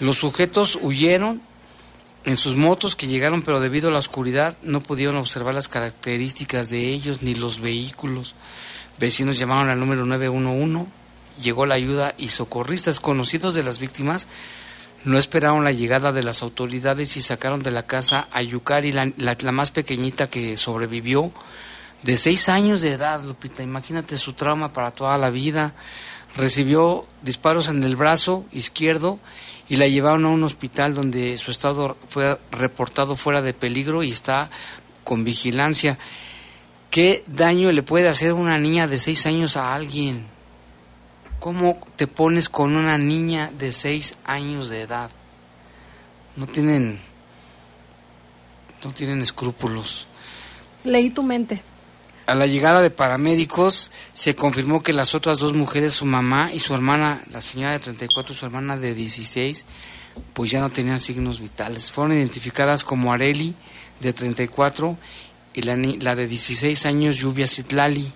[0.00, 1.42] Los sujetos huyeron
[2.26, 6.68] en sus motos que llegaron, pero debido a la oscuridad no pudieron observar las características
[6.68, 8.34] de ellos ni los vehículos.
[8.98, 10.86] Vecinos llamaron al número 911,
[11.42, 14.28] llegó la ayuda y socorristas conocidos de las víctimas
[15.04, 19.12] no esperaron la llegada de las autoridades y sacaron de la casa a Yukari, la,
[19.18, 21.30] la- la más pequeñita que sobrevivió,
[22.02, 23.62] de seis años de edad, Lupita.
[23.62, 25.74] Imagínate su trauma para toda la vida.
[26.36, 29.20] Recibió disparos en el brazo izquierdo
[29.68, 34.10] y la llevaron a un hospital donde su estado fue reportado fuera de peligro y
[34.10, 34.50] está
[35.04, 35.98] con vigilancia.
[36.90, 40.26] ¿Qué daño le puede hacer una niña de seis años a alguien?
[41.40, 45.10] ¿Cómo te pones con una niña de seis años de edad?
[46.36, 47.00] No tienen,
[48.84, 50.06] no tienen escrúpulos.
[50.84, 51.62] Leí tu mente.
[52.26, 56.58] A la llegada de paramédicos se confirmó que las otras dos mujeres, su mamá y
[56.58, 59.64] su hermana, la señora de 34 y su hermana de 16,
[60.32, 61.92] pues ya no tenían signos vitales.
[61.92, 63.54] Fueron identificadas como Areli,
[64.00, 64.96] de 34,
[65.54, 68.12] y la, la de 16 años, Lluvia Citlali.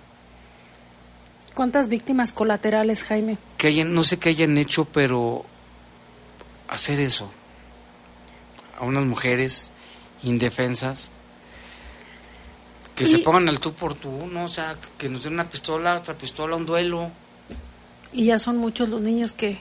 [1.53, 3.37] ¿Cuántas víctimas colaterales, Jaime?
[3.57, 5.45] Que hayan, no sé qué hayan hecho, pero
[6.67, 7.31] hacer eso
[8.77, 9.71] a unas mujeres
[10.23, 11.11] indefensas
[13.01, 14.45] que se pongan al tú por tú, ¿no?
[14.45, 17.11] O sea, que nos den una pistola, otra pistola, un duelo.
[18.13, 19.59] Y ya son muchos los niños que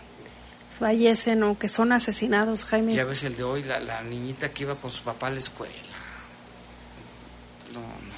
[0.79, 2.95] fallecen o que son asesinados, Jaime.
[2.95, 5.39] Ya ves el de hoy, la, la niñita que iba con su papá a la
[5.39, 5.73] escuela.
[7.73, 8.15] No, no.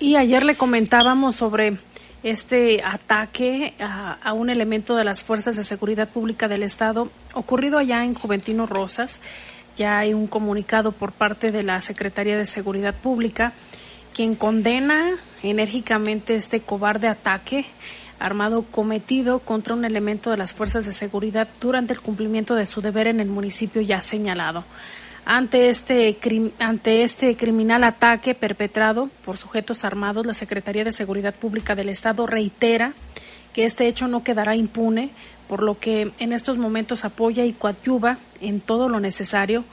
[0.00, 1.78] Y ayer le comentábamos sobre
[2.22, 7.78] este ataque a, a un elemento de las Fuerzas de Seguridad Pública del Estado ocurrido
[7.78, 9.20] allá en Juventino Rosas.
[9.76, 13.54] Ya hay un comunicado por parte de la Secretaría de Seguridad Pública
[14.14, 17.66] quien condena enérgicamente este cobarde ataque
[18.18, 22.80] armado cometido contra un elemento de las fuerzas de seguridad durante el cumplimiento de su
[22.80, 24.64] deber en el municipio ya señalado.
[25.26, 26.16] Ante este,
[26.58, 32.26] ante este criminal ataque perpetrado por sujetos armados, la Secretaría de Seguridad Pública del Estado
[32.26, 32.92] reitera
[33.52, 35.10] que este hecho no quedará impune,
[35.48, 39.64] por lo que en estos momentos apoya y coadyuva en todo lo necesario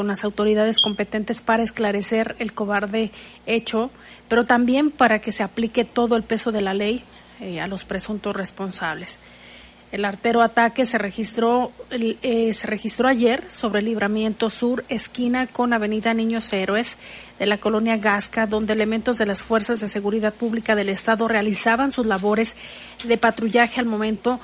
[0.00, 3.10] con las autoridades competentes para esclarecer el cobarde
[3.44, 3.90] hecho,
[4.28, 7.02] pero también para que se aplique todo el peso de la ley
[7.38, 9.20] eh, a los presuntos responsables.
[9.92, 15.74] El artero ataque se registró, el- eh, se registró ayer sobre Libramiento Sur, esquina con
[15.74, 16.96] Avenida Niños Héroes
[17.38, 21.90] de la colonia Gasca, donde elementos de las Fuerzas de Seguridad Pública del Estado realizaban
[21.90, 22.54] sus labores
[23.04, 24.40] de patrullaje al momento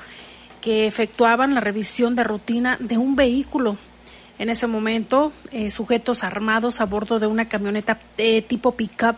[0.60, 3.78] que efectuaban la revisión de rutina de un vehículo.
[4.38, 9.16] En ese momento, eh, sujetos armados a bordo de una camioneta eh, tipo pick-up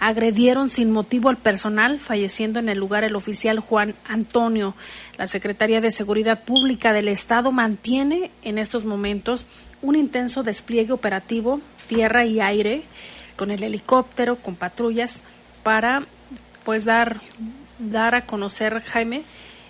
[0.00, 4.74] agredieron sin motivo al personal, falleciendo en el lugar el oficial Juan Antonio.
[5.16, 9.46] La Secretaría de Seguridad Pública del Estado mantiene en estos momentos
[9.82, 12.82] un intenso despliegue operativo, tierra y aire,
[13.36, 15.22] con el helicóptero, con patrullas,
[15.62, 16.02] para
[16.64, 17.16] pues dar,
[17.78, 19.22] dar a conocer, Jaime,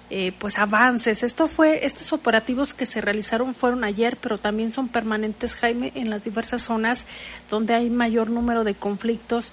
[0.09, 1.23] eh, pues avances.
[1.23, 6.11] Esto fue, estos operativos que se realizaron fueron ayer, pero también son permanentes, Jaime, en
[6.11, 7.05] las diversas zonas
[7.51, 9.53] donde hay mayor número de conflictos,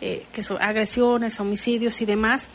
[0.00, 2.50] eh, que son agresiones, homicidios y demás,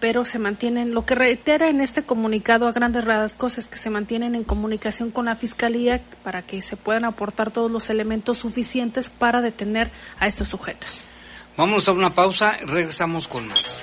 [0.00, 3.88] pero se mantienen, lo que reitera en este comunicado a grandes rasgos es que se
[3.88, 9.10] mantienen en comunicación con la Fiscalía para que se puedan aportar todos los elementos suficientes
[9.10, 11.04] para detener a estos sujetos.
[11.56, 13.82] Vamos a una pausa regresamos con más.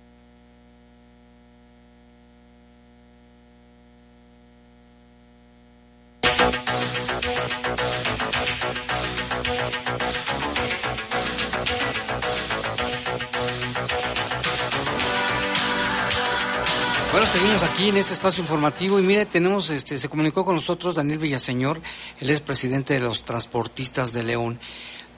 [17.31, 21.19] Seguimos aquí en este espacio informativo y mire, tenemos, este, se comunicó con nosotros Daniel
[21.19, 21.79] Villaseñor,
[22.19, 24.59] él es presidente de los transportistas de León,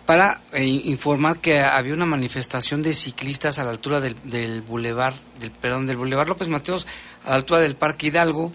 [0.05, 5.16] para eh, informar que había una manifestación de ciclistas a la altura del, del bulevar,
[5.39, 6.86] del, perdón, del bulevar López Mateos,
[7.26, 8.51] a la altura del Parque Hidalgo,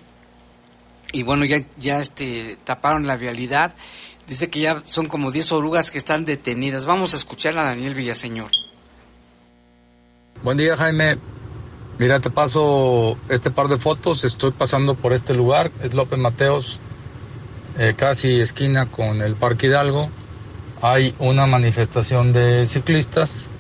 [1.11, 3.75] y bueno, ya, ya este, taparon la vialidad,
[4.29, 6.87] dice que ya son como 10 orugas que están detenidas.
[6.87, 8.51] Vamos a escuchar a Daniel Villaseñor.
[10.45, 11.19] Buen día, Jaime.
[11.99, 14.23] Mira, te paso este par de fotos.
[14.23, 15.73] Estoy pasando por este lugar.
[15.83, 16.79] Es López Mateos,
[17.77, 20.09] eh, casi esquina con el Parque Hidalgo.
[20.81, 23.51] Hay una manifestación de ciclistas.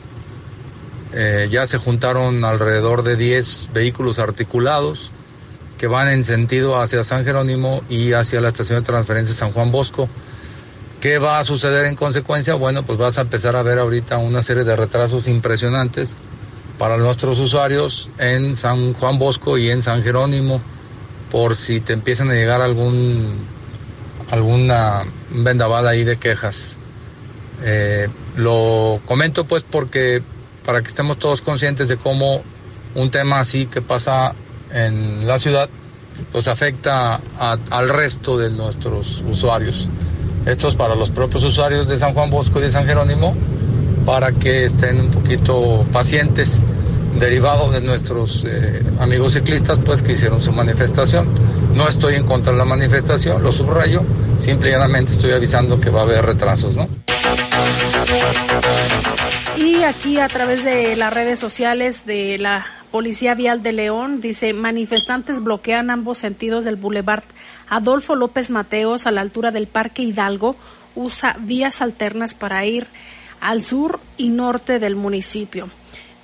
[1.12, 5.11] Eh, ya se juntaron alrededor de 10 vehículos articulados
[5.76, 9.72] que van en sentido hacia San Jerónimo y hacia la estación de transferencia San Juan
[9.72, 10.09] Bosco.
[11.01, 12.55] ¿Qué va a suceder en consecuencia?
[12.55, 16.20] Bueno, pues vas a empezar a ver ahorita una serie de retrasos impresionantes
[16.79, 20.61] para nuestros usuarios en San Juan Bosco y en San Jerónimo,
[21.31, 23.47] por si te empiezan a llegar algún
[24.31, 26.76] alguna vendaval ahí de quejas.
[27.62, 30.22] Eh, lo comento pues porque
[30.64, 32.43] para que estemos todos conscientes de cómo
[32.95, 34.35] un tema así que pasa
[34.70, 35.68] en la ciudad
[36.33, 39.89] pues afecta al resto de nuestros usuarios.
[40.47, 43.35] Esto es para los propios usuarios de San Juan Bosco y de San Jerónimo
[44.09, 46.59] para que estén un poquito pacientes
[47.20, 51.28] derivado de nuestros eh, amigos ciclistas pues que hicieron su manifestación.
[51.74, 54.02] No estoy en contra de la manifestación, lo subrayo,
[54.38, 56.88] simple y llanamente estoy avisando que va a haber retrasos, ¿no?
[59.59, 64.54] Y aquí a través de las redes sociales de la Policía Vial de León dice
[64.54, 67.24] manifestantes bloquean ambos sentidos del Boulevard
[67.68, 70.56] Adolfo López Mateos a la altura del Parque Hidalgo.
[70.94, 72.86] Usa vías alternas para ir
[73.41, 75.68] al sur y norte del municipio.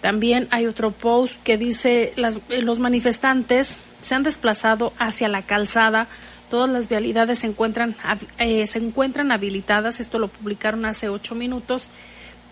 [0.00, 5.42] También hay otro post que dice las, eh, los manifestantes se han desplazado hacia la
[5.42, 6.08] calzada.
[6.50, 7.96] Todas las vialidades se encuentran,
[8.38, 9.98] eh, se encuentran habilitadas.
[9.98, 11.88] Esto lo publicaron hace ocho minutos.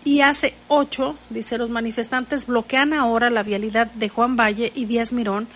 [0.03, 5.13] Y hace ocho, dice los manifestantes, bloquean ahora la vialidad de Juan Valle y Díaz
[5.13, 5.47] Mirón.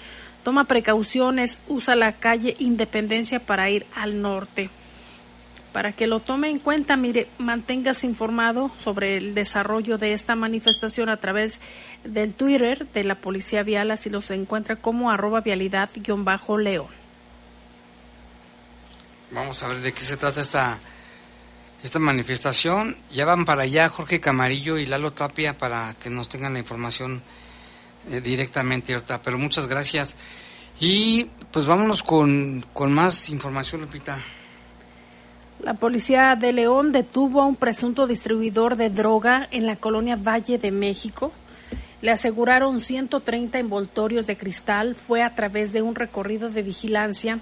[0.43, 4.69] Toma precauciones, usa la calle Independencia para ir al norte.
[5.77, 11.07] Para que lo tome en cuenta, mire, manténgase informado sobre el desarrollo de esta manifestación
[11.07, 11.59] a través
[12.03, 16.87] del Twitter de la Policía Vial, así los encuentra como arroba vialidad-león.
[19.29, 20.79] Vamos a ver de qué se trata esta,
[21.83, 22.97] esta manifestación.
[23.11, 27.21] Ya van para allá Jorge Camarillo y Lalo Tapia para que nos tengan la información
[28.09, 29.21] eh, directamente ahorita.
[29.21, 30.15] Pero muchas gracias.
[30.79, 34.17] Y pues vámonos con, con más información, Lupita.
[35.63, 40.59] La policía de León detuvo a un presunto distribuidor de droga en la colonia Valle
[40.59, 41.31] de México.
[42.01, 44.93] Le aseguraron 130 envoltorios de cristal.
[44.93, 47.39] Fue a través de un recorrido de vigilancia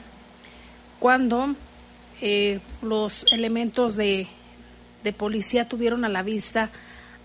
[0.99, 1.55] cuando
[2.21, 4.27] eh, los elementos de,
[5.03, 6.71] de policía tuvieron a la vista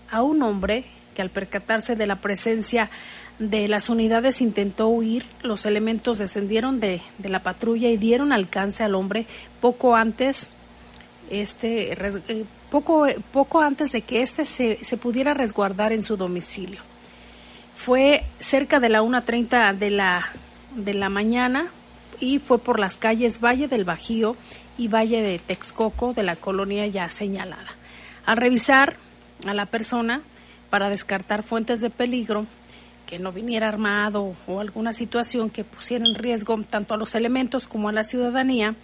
[0.09, 0.83] a un hombre
[1.15, 2.89] que al percatarse de la presencia
[3.39, 5.23] de las unidades intentó huir.
[5.41, 9.25] Los elementos descendieron de, de la patrulla y dieron alcance al hombre
[9.61, 10.49] poco antes
[11.31, 16.81] este eh, poco poco antes de que este se, se pudiera resguardar en su domicilio.
[17.75, 20.27] Fue cerca de la 1.30 de la
[20.75, 21.67] de la mañana
[22.19, 24.35] y fue por las calles Valle del Bajío
[24.77, 27.69] y Valle de Texcoco de la colonia ya señalada.
[28.25, 28.95] Al revisar
[29.47, 30.21] a la persona
[30.69, 32.45] para descartar fuentes de peligro,
[33.05, 37.67] que no viniera armado o alguna situación que pusiera en riesgo tanto a los elementos
[37.67, 38.75] como a la ciudadanía,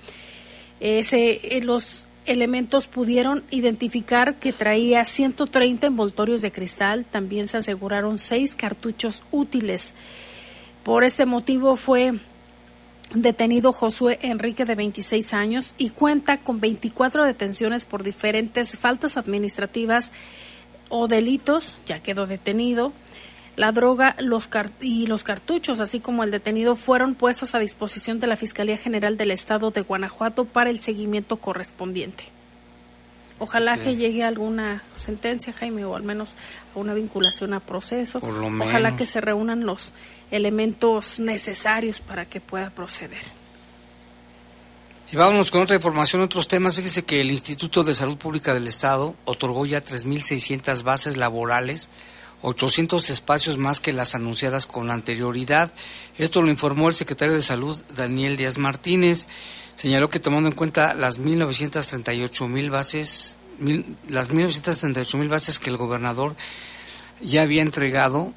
[0.82, 7.58] eh, se- eh, los elementos pudieron identificar que traía 130 envoltorios de cristal, también se
[7.58, 9.96] aseguraron seis cartuchos útiles.
[10.84, 12.20] Por este motivo fue
[13.14, 20.12] detenido Josué Enrique de 26 años y cuenta con 24 detenciones por diferentes faltas administrativas
[20.90, 22.94] o delitos, ya quedó detenido.
[23.58, 24.48] La droga los
[24.80, 29.18] y los cartuchos, así como el detenido, fueron puestos a disposición de la Fiscalía General
[29.18, 32.26] del Estado de Guanajuato para el seguimiento correspondiente.
[33.40, 36.30] Ojalá Este- que llegue a alguna sentencia, Jaime, o al menos
[36.76, 38.20] a una vinculación a proceso.
[38.20, 39.92] Por lo Ojalá que se reúnan los
[40.32, 43.24] elementos necesarios para que pueda proceder.
[45.12, 46.76] Y vámonos con otra información, otros temas.
[46.76, 51.90] Fíjese que el Instituto de Salud Pública del Estado otorgó ya 3.600 bases laborales,
[52.42, 55.72] 800 espacios más que las anunciadas con anterioridad.
[56.18, 59.28] Esto lo informó el secretario de Salud, Daniel Díaz Martínez.
[59.76, 66.36] Señaló que tomando en cuenta las 1.938.000 bases, mil- las 1.938.000 bases que el gobernador
[67.22, 68.34] ya había entregado,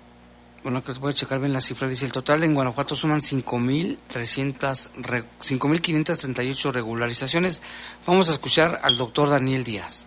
[0.62, 1.88] Bueno, que voy a checar bien la cifra.
[1.88, 7.62] Dice, el total en Guanajuato suman 5.300 re- 5.538 regularizaciones.
[8.06, 10.06] Vamos a escuchar al doctor Daniel Díaz.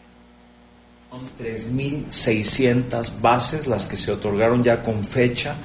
[1.13, 5.55] Son 3.600 bases las que se otorgaron ya con fecha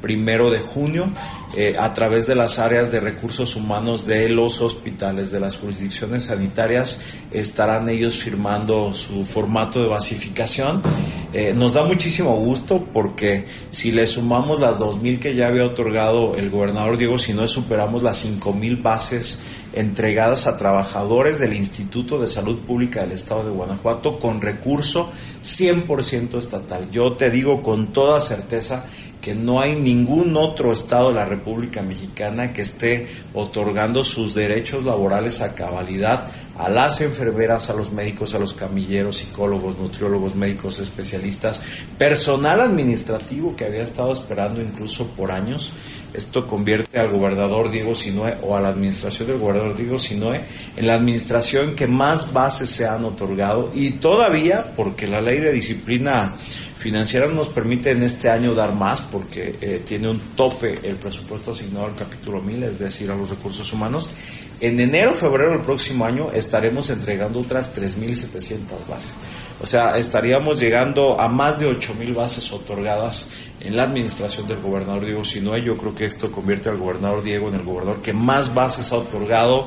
[0.00, 1.12] primero de junio
[1.56, 6.24] eh, a través de las áreas de recursos humanos de los hospitales, de las jurisdicciones
[6.24, 10.82] sanitarias, estarán ellos firmando su formato de basificación.
[11.34, 16.34] Eh, nos da muchísimo gusto porque si le sumamos las 2.000 que ya había otorgado
[16.34, 19.38] el gobernador Diego, si no superamos las 5.000 bases
[19.74, 25.10] entregadas a trabajadores del Instituto de Salud Pública del Estado de Guanajuato con recurso
[25.42, 26.90] 100% estatal.
[26.90, 28.86] Yo te digo con toda certeza
[29.20, 34.84] que no hay ningún otro estado de la República Mexicana que esté otorgando sus derechos
[34.84, 40.78] laborales a cabalidad a las enfermeras, a los médicos, a los camilleros, psicólogos, nutriólogos, médicos
[40.78, 41.60] especialistas,
[41.98, 45.72] personal administrativo que había estado esperando incluso por años.
[46.14, 50.44] Esto convierte al gobernador Diego Sinoe o a la administración del gobernador Diego Sinoe
[50.76, 55.52] en la administración que más bases se han otorgado y todavía, porque la ley de
[55.52, 56.34] disciplina
[56.78, 61.52] financiera nos permite en este año dar más porque eh, tiene un tope el presupuesto
[61.52, 64.10] asignado al capítulo 1000, es decir, a los recursos humanos.
[64.60, 69.18] En enero, febrero del próximo año estaremos entregando otras 3.700 bases.
[69.60, 73.28] O sea, estaríamos llegando a más de 8.000 bases otorgadas
[73.60, 75.62] en la administración del gobernador Diego Sinoe.
[75.62, 78.96] Yo creo que esto convierte al gobernador Diego en el gobernador que más bases ha
[78.96, 79.66] otorgado.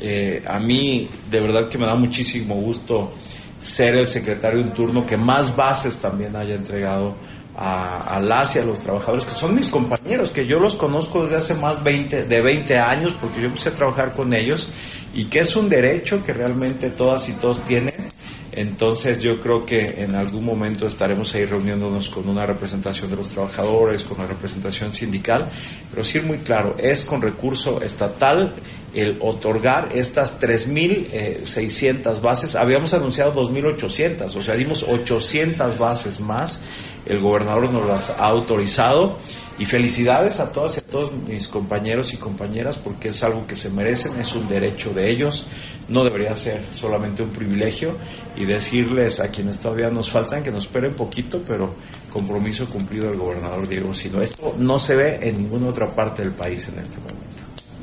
[0.00, 3.12] Eh, a mí, de verdad que me da muchísimo gusto
[3.60, 7.14] ser el secretario en turno que más bases también haya entregado
[7.56, 11.24] a, a las y a los trabajadores, que son mis compañeros, que yo los conozco
[11.24, 14.70] desde hace más 20, de 20 años, porque yo empecé a trabajar con ellos,
[15.12, 18.09] y que es un derecho que realmente todas y todos tienen.
[18.52, 23.28] Entonces yo creo que en algún momento estaremos ahí reuniéndonos con una representación de los
[23.28, 25.48] trabajadores, con una representación sindical,
[25.90, 28.54] pero sí muy claro, es con recurso estatal
[28.92, 32.56] el otorgar estas 3.600 bases.
[32.56, 36.60] Habíamos anunciado 2.800, o sea, dimos 800 bases más.
[37.06, 39.16] El gobernador nos las ha autorizado.
[39.60, 43.54] Y felicidades a todas y a todos mis compañeros y compañeras porque es algo que
[43.54, 45.46] se merecen, es un derecho de ellos,
[45.86, 47.94] no debería ser solamente un privilegio
[48.36, 51.74] y decirles a quienes todavía nos faltan que nos esperen poquito, pero
[52.10, 54.22] compromiso cumplido del gobernador Diego Sino.
[54.22, 57.20] Esto no se ve en ninguna otra parte del país en este momento.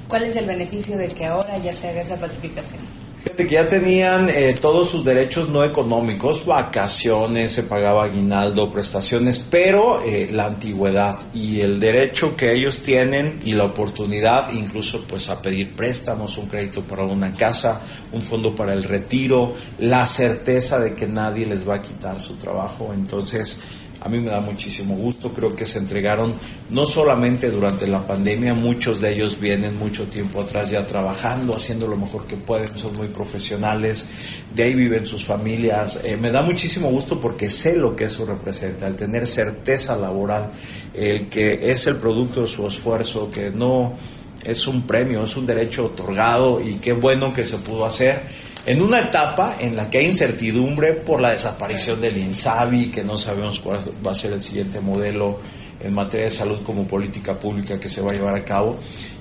[0.08, 3.07] ¿Cuál es el beneficio de que ahora ya se haga esa pacificación?
[3.36, 10.02] Que ya tenían eh, todos sus derechos no económicos, vacaciones, se pagaba aguinaldo, prestaciones, pero
[10.02, 15.42] eh, la antigüedad y el derecho que ellos tienen y la oportunidad incluso pues a
[15.42, 20.96] pedir préstamos, un crédito para una casa, un fondo para el retiro, la certeza de
[20.96, 22.92] que nadie les va a quitar su trabajo.
[22.94, 23.60] Entonces,
[24.08, 26.34] a mí me da muchísimo gusto, creo que se entregaron
[26.70, 31.88] no solamente durante la pandemia, muchos de ellos vienen mucho tiempo atrás ya trabajando, haciendo
[31.88, 34.06] lo mejor que pueden, son muy profesionales,
[34.56, 36.00] de ahí viven sus familias.
[36.06, 40.52] Eh, me da muchísimo gusto porque sé lo que eso representa, el tener certeza laboral,
[40.94, 43.92] el que es el producto de su esfuerzo, que no
[44.42, 48.82] es un premio, es un derecho otorgado y qué bueno que se pudo hacer en
[48.82, 53.62] una etapa en la que hay incertidumbre por la desaparición del INSABI, que no sabemos
[53.62, 55.40] cuál va a ser el siguiente modelo
[55.80, 58.78] en materia de salud como política pública que se va a llevar a cabo.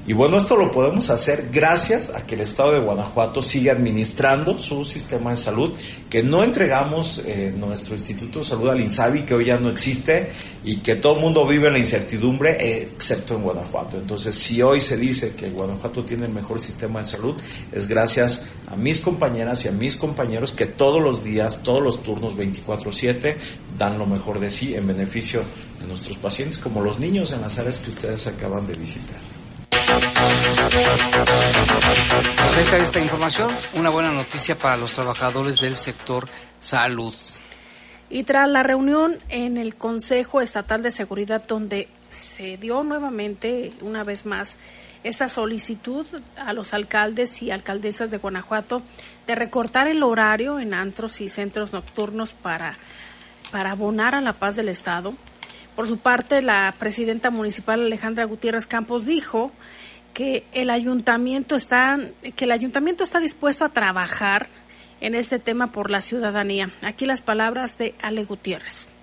[0.09, 4.57] Y bueno, esto lo podemos hacer gracias a que el Estado de Guanajuato sigue administrando
[4.57, 5.73] su sistema de salud,
[6.09, 10.31] que no entregamos eh, nuestro Instituto de Salud al INSABI, que hoy ya no existe,
[10.63, 13.99] y que todo el mundo vive en la incertidumbre, excepto en Guanajuato.
[13.99, 17.35] Entonces, si hoy se dice que Guanajuato tiene el mejor sistema de salud,
[17.73, 22.05] es gracias a mis compañeras y a mis compañeros que todos los días, todos los
[22.05, 23.37] turnos 24/7,
[23.77, 25.43] dan lo mejor de sí en beneficio
[25.81, 29.17] de nuestros pacientes, como los niños en las áreas que ustedes acaban de visitar.
[32.37, 36.29] Pues está esta información, una buena noticia para los trabajadores del sector
[36.61, 37.15] salud.
[38.09, 44.05] Y tras la reunión en el Consejo Estatal de Seguridad, donde se dio nuevamente, una
[44.05, 44.59] vez más,
[45.03, 46.07] esta solicitud
[46.37, 48.83] a los alcaldes y alcaldesas de Guanajuato
[49.27, 52.77] de recortar el horario en antros y centros nocturnos para,
[53.53, 55.15] para abonar a la paz del Estado.
[55.77, 59.53] Por su parte, la presidenta municipal Alejandra Gutiérrez Campos dijo
[60.15, 61.99] que el ayuntamiento está
[62.35, 64.49] que el ayuntamiento está dispuesto a trabajar
[65.03, 66.71] en este tema por la ciudadanía.
[66.83, 68.96] Aquí las palabras de Ale Gutiérrez.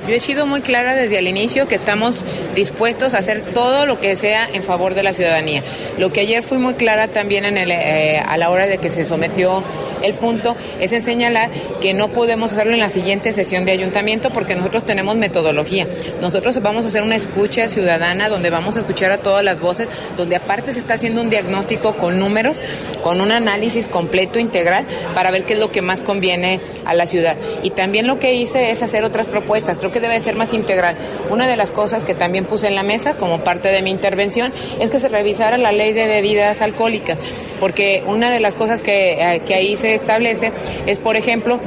[0.00, 2.24] Yo he sido muy clara desde el inicio que estamos
[2.56, 5.62] dispuestos a hacer todo lo que sea en favor de la ciudadanía.
[5.96, 8.90] Lo que ayer fui muy clara también en el, eh, a la hora de que
[8.90, 9.62] se sometió
[10.02, 14.30] el punto es en señalar que no podemos hacerlo en la siguiente sesión de ayuntamiento
[14.30, 15.86] porque nosotros tenemos metodología.
[16.20, 19.88] Nosotros vamos a hacer una escucha ciudadana donde vamos a escuchar a todas las voces,
[20.16, 22.60] donde aparte se está haciendo un diagnóstico con números,
[23.02, 24.84] con un análisis completo, integral,
[25.14, 27.36] para ver qué es lo que más conviene a la ciudad.
[27.62, 29.78] Y también lo que hice es hacer otras propuestas.
[29.82, 30.96] Creo que debe ser más integral.
[31.28, 34.52] Una de las cosas que también puse en la mesa como parte de mi intervención
[34.78, 37.18] es que se revisara la ley de bebidas alcohólicas,
[37.58, 40.52] porque una de las cosas que, eh, que ahí se establece
[40.86, 41.58] es, por ejemplo,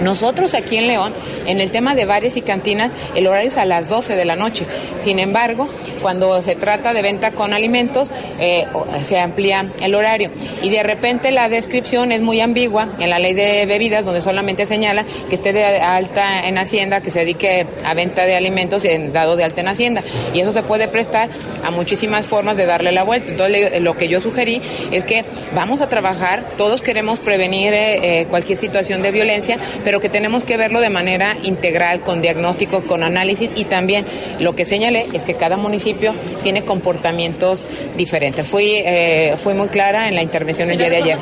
[0.00, 1.12] nosotros aquí en León,
[1.46, 4.36] en el tema de bares y cantinas, el horario es a las 12 de la
[4.36, 4.64] noche.
[5.02, 5.68] Sin embargo,
[6.00, 8.66] cuando se trata de venta con alimentos, eh,
[9.06, 10.30] se amplía el horario.
[10.62, 14.66] Y de repente la descripción es muy ambigua en la ley de bebidas, donde solamente
[14.66, 19.12] señala que esté de alta en Hacienda, que se dedique a venta de alimentos en
[19.12, 20.02] dado de alta en Hacienda.
[20.34, 21.28] Y eso se puede prestar
[21.64, 23.30] a muchísimas formas de darle la vuelta.
[23.30, 25.24] Entonces, lo que yo sugerí es que
[25.54, 30.44] vamos a trabajar, todos queremos prevenir eh, eh, cualquier situación de violencia, pero que tenemos
[30.44, 34.06] que verlo de manera integral, con diagnóstico, con análisis y también
[34.40, 37.66] lo que señalé es que cada municipio tiene comportamientos
[37.96, 38.46] diferentes.
[38.46, 41.18] Fui, eh, fui muy clara en la intervención el día de ayer.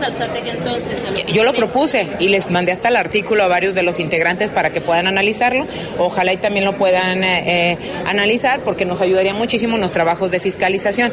[1.33, 4.71] Yo lo propuse y les mandé hasta el artículo a varios de los integrantes para
[4.71, 5.67] que puedan analizarlo.
[5.99, 10.31] Ojalá y también lo puedan eh, eh, analizar porque nos ayudaría muchísimo en los trabajos
[10.31, 11.13] de fiscalización.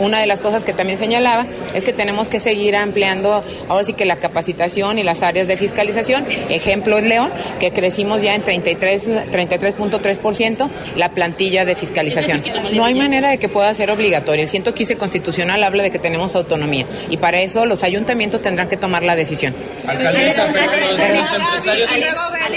[0.00, 3.92] Una de las cosas que también señalaba es que tenemos que seguir ampliando ahora sí
[3.92, 6.26] que la capacitación y las áreas de fiscalización.
[6.48, 7.30] Ejemplo es León,
[7.60, 12.42] que crecimos ya en 33 33.3% la plantilla de fiscalización.
[12.72, 14.42] No hay manera de que pueda ser obligatorio.
[14.42, 18.76] El 115 constitucional habla de que tenemos autonomía y para eso los ayuntamientos tendrán que
[18.76, 19.54] tomar la decisión.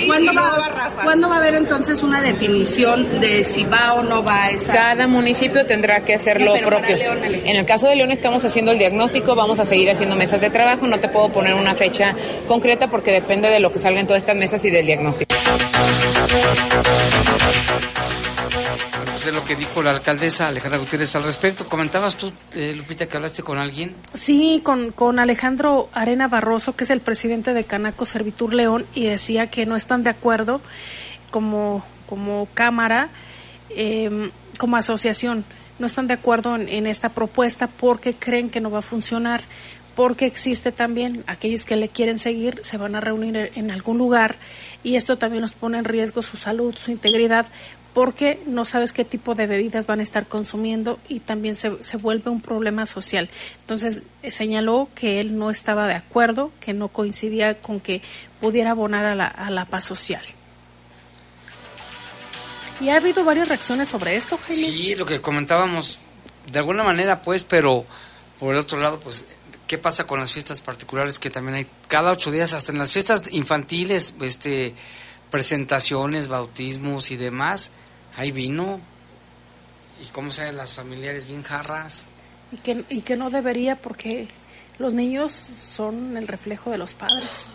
[0.07, 4.45] ¿Cuándo va, ¿Cuándo va a haber entonces una definición de si va o no va
[4.45, 4.75] a estar?
[4.75, 6.95] Cada municipio tendrá que hacer lo propio.
[6.95, 7.19] León.
[7.25, 10.49] En el caso de León estamos haciendo el diagnóstico, vamos a seguir haciendo mesas de
[10.49, 12.15] trabajo, no te puedo poner una fecha
[12.47, 15.35] concreta porque depende de lo que salga en todas estas mesas y del diagnóstico.
[19.25, 21.67] Es lo que dijo la alcaldesa Alejandra Gutiérrez al respecto.
[21.67, 23.95] ¿Comentabas tú, eh, Lupita, que hablaste con alguien?
[24.13, 29.05] Sí, con, con Alejandro Arena Barroso, que es el presidente de Canaco Servitur León, y
[29.05, 30.61] decía que no están de acuerdo
[31.31, 33.09] como, como Cámara,
[33.71, 35.43] eh, como asociación,
[35.79, 39.41] no están de acuerdo en, esta propuesta porque creen que no va a funcionar,
[39.95, 44.35] porque existe también aquellos que le quieren seguir, se van a reunir en algún lugar
[44.83, 47.45] y esto también nos pone en riesgo su salud, su integridad,
[47.95, 51.95] porque no sabes qué tipo de bebidas van a estar consumiendo y también se, se
[51.95, 53.29] vuelve un problema social.
[53.61, 58.01] Entonces eh, señaló que él no estaba de acuerdo, que no coincidía con que
[58.41, 60.23] pudiera abonar a la, a la paz social.
[62.81, 64.67] Y ha habido varias reacciones sobre esto, Jaime.
[64.67, 65.99] Sí, lo que comentábamos,
[66.51, 67.85] de alguna manera, pues, pero
[68.39, 69.23] por el otro lado, pues,
[69.67, 72.91] ¿qué pasa con las fiestas particulares que también hay cada ocho días, hasta en las
[72.91, 74.73] fiestas infantiles, este,
[75.31, 77.71] presentaciones, bautismos y demás,
[78.15, 78.81] hay vino?
[80.03, 82.05] ¿Y cómo saben las familiares bien jarras?
[82.51, 84.27] Y que, y que no debería porque
[84.77, 87.47] los niños son el reflejo de los padres.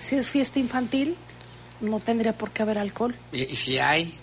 [0.00, 1.16] Si es fiesta infantil,
[1.80, 3.16] no tendría por qué haber alcohol.
[3.32, 4.19] Y, y si hay.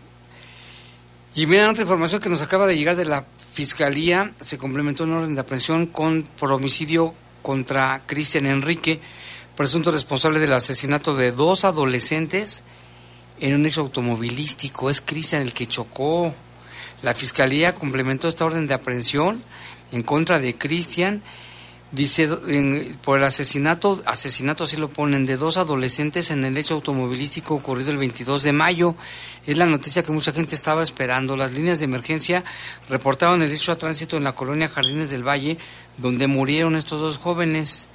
[1.38, 3.24] Y miren otra información que nos acaba de llegar de la
[3.54, 7.14] Fiscalía, se complementó un orden de aprehensión con, por homicidio
[7.44, 9.00] contra Cristian Enrique,
[9.56, 12.64] presunto responsable del asesinato de dos adolescentes
[13.40, 14.90] en un hecho automovilístico.
[14.90, 16.34] Es Cristian el que chocó.
[17.04, 19.44] La Fiscalía complementó esta orden de aprehensión
[19.92, 21.22] en contra de Cristian.
[21.90, 26.74] Dice en- por el asesinato, asesinato así lo ponen, de dos adolescentes en el hecho
[26.74, 28.96] automovilístico ocurrido el 22 de mayo.
[29.46, 31.38] Es la noticia que mucha gente estaba esperando.
[31.38, 32.44] Las líneas de emergencia
[32.90, 35.58] reportaron el hecho a tránsito en la colonia Jardines del Valle,
[35.98, 37.88] donde murieron estos dos jóvenes.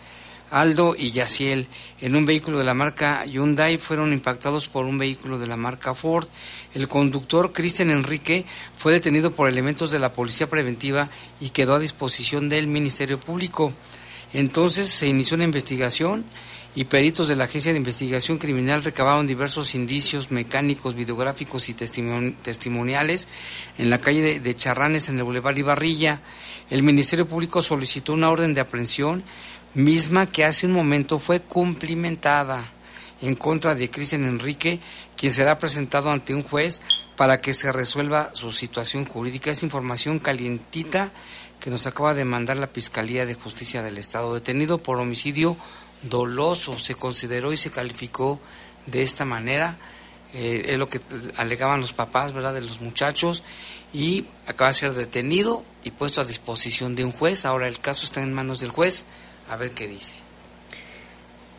[0.52, 1.66] Aldo y Yaciel
[2.02, 5.94] en un vehículo de la marca Hyundai fueron impactados por un vehículo de la marca
[5.94, 6.28] Ford.
[6.74, 8.44] El conductor Cristian Enrique
[8.76, 11.08] fue detenido por elementos de la Policía Preventiva
[11.40, 13.72] y quedó a disposición del Ministerio Público.
[14.34, 16.24] Entonces se inició una investigación
[16.74, 22.34] y peritos de la Agencia de Investigación Criminal recabaron diversos indicios mecánicos, videográficos y testimon-
[22.40, 23.28] testimoniales
[23.76, 26.22] en la calle de, de Charranes en el Boulevard Ibarrilla.
[26.70, 29.22] El Ministerio Público solicitó una orden de aprehensión
[29.74, 32.72] misma que hace un momento fue cumplimentada
[33.20, 34.80] en contra de Cristian Enrique,
[35.16, 36.80] quien será presentado ante un juez
[37.16, 39.50] para que se resuelva su situación jurídica.
[39.50, 41.12] Es información calientita
[41.60, 44.34] que nos acaba de mandar la Fiscalía de Justicia del Estado.
[44.34, 45.56] Detenido por homicidio
[46.02, 48.40] doloso, se consideró y se calificó
[48.86, 49.78] de esta manera
[50.34, 51.00] eh, es lo que
[51.36, 53.42] alegaban los papás, ¿verdad?, de los muchachos,
[53.92, 57.44] y acaba de ser detenido y puesto a disposición de un juez.
[57.44, 59.04] Ahora el caso está en manos del juez,
[59.52, 60.14] a ver qué dice.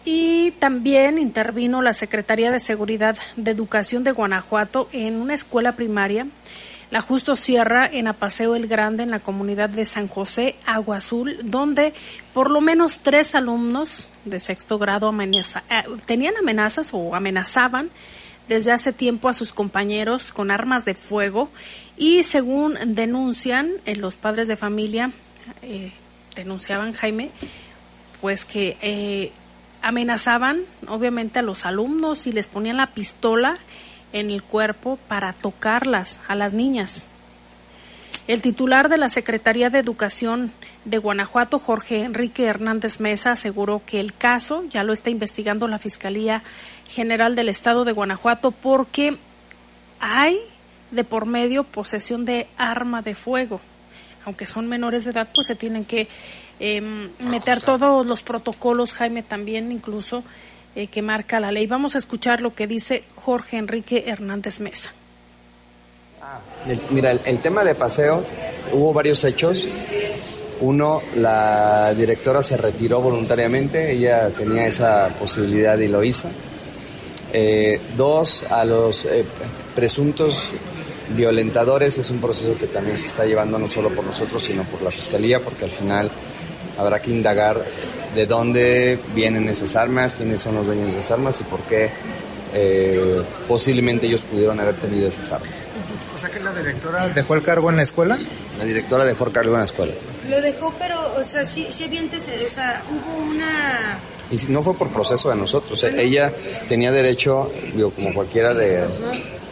[0.05, 6.27] Y también intervino la Secretaría de Seguridad de Educación de Guanajuato en una escuela primaria,
[6.91, 11.37] la Justo Sierra, en Apaseo el Grande, en la comunidad de San José, Agua Azul,
[11.43, 11.93] donde
[12.33, 17.89] por lo menos tres alumnos de sexto grado amenaza- eh, tenían amenazas o amenazaban
[18.47, 21.49] desde hace tiempo a sus compañeros con armas de fuego
[21.97, 25.11] y según denuncian eh, los padres de familia,
[25.61, 25.93] eh,
[26.35, 27.31] denunciaban Jaime,
[28.23, 29.33] pues que eh,
[29.81, 33.57] amenazaban obviamente a los alumnos y les ponían la pistola
[34.13, 37.05] en el cuerpo para tocarlas a las niñas.
[38.29, 40.53] El titular de la Secretaría de Educación
[40.85, 45.77] de Guanajuato, Jorge Enrique Hernández Mesa, aseguró que el caso ya lo está investigando la
[45.77, 46.43] Fiscalía
[46.87, 49.17] General del Estado de Guanajuato porque
[49.99, 50.39] hay
[50.91, 53.59] de por medio posesión de arma de fuego.
[54.23, 56.07] Aunque son menores de edad, pues se tienen que
[56.59, 56.81] eh,
[57.19, 60.23] meter todos los protocolos, Jaime también incluso,
[60.75, 61.67] eh, que marca la ley.
[61.67, 64.91] Vamos a escuchar lo que dice Jorge Enrique Hernández Mesa.
[66.67, 68.23] El- Mira, el, el tema de paseo,
[68.71, 69.65] hubo varios hechos.
[70.61, 76.29] Uno, la directora se retiró voluntariamente, ella tenía esa posibilidad y lo hizo.
[77.33, 79.25] Eh, dos, a los eh,
[79.75, 80.49] presuntos
[81.17, 84.81] violentadores es un proceso que también se está llevando no solo por nosotros, sino por
[84.83, 86.09] la Fiscalía, porque al final
[86.77, 87.57] habrá que indagar
[88.15, 91.89] de dónde vienen esas armas, quiénes son los dueños de esas armas y por qué
[92.53, 95.49] eh, posiblemente ellos pudieron haber tenido esas armas.
[96.15, 98.17] O sea que la directora dejó el cargo en la escuela.
[98.59, 99.93] La directora dejó el cargo en la escuela.
[100.29, 103.99] Lo dejó, pero, o sea, sí, sí había antecedentes, o sea, hubo una...
[104.31, 105.83] Y si no fue por proceso de nosotros.
[105.83, 106.31] Ella
[106.67, 108.85] tenía derecho, digo, como cualquiera, de,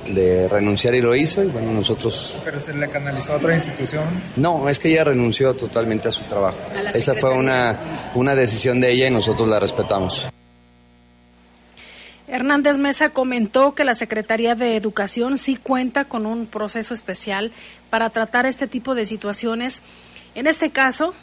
[0.08, 1.44] de renunciar y lo hizo.
[1.44, 2.36] Y bueno, nosotros.
[2.44, 4.06] Pero se le canalizó a otra institución.
[4.36, 6.58] No, es que ella renunció totalmente a su trabajo.
[6.76, 7.78] A Esa fue una,
[8.16, 10.28] una decisión de ella y nosotros la respetamos.
[12.28, 17.52] Hernández Mesa comentó que la Secretaría de Educación sí cuenta con un proceso especial
[17.90, 19.82] para tratar este tipo de situaciones.
[20.34, 21.14] En este caso,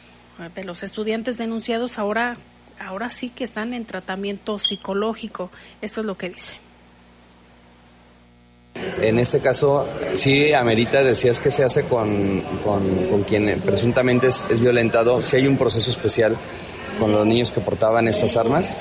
[0.55, 2.37] de los estudiantes denunciados, ahora,
[2.79, 5.51] ahora sí que están en tratamiento psicológico.
[5.81, 6.68] Esto es lo que dice.
[9.01, 15.23] En este caso, sí amerita, decías que se hace con, con, quien presuntamente es, violentado.
[15.23, 16.37] Si hay un proceso especial
[16.99, 18.77] con los niños que portaban estas armas.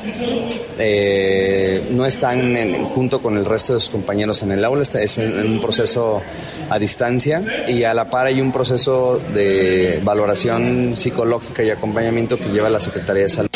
[0.80, 5.60] Eh, no están junto con el resto de sus compañeros en el aula, es un
[5.62, 6.22] proceso
[6.70, 12.50] a distancia y a la par hay un proceso de valoración psicológica y acompañamiento que
[12.50, 13.47] lleva la Secretaría de Salud.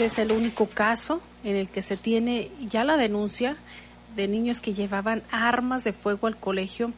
[0.00, 3.58] Este es el único caso en el que se tiene ya la denuncia
[4.16, 6.94] de niños que llevaban armas de fuego al colegio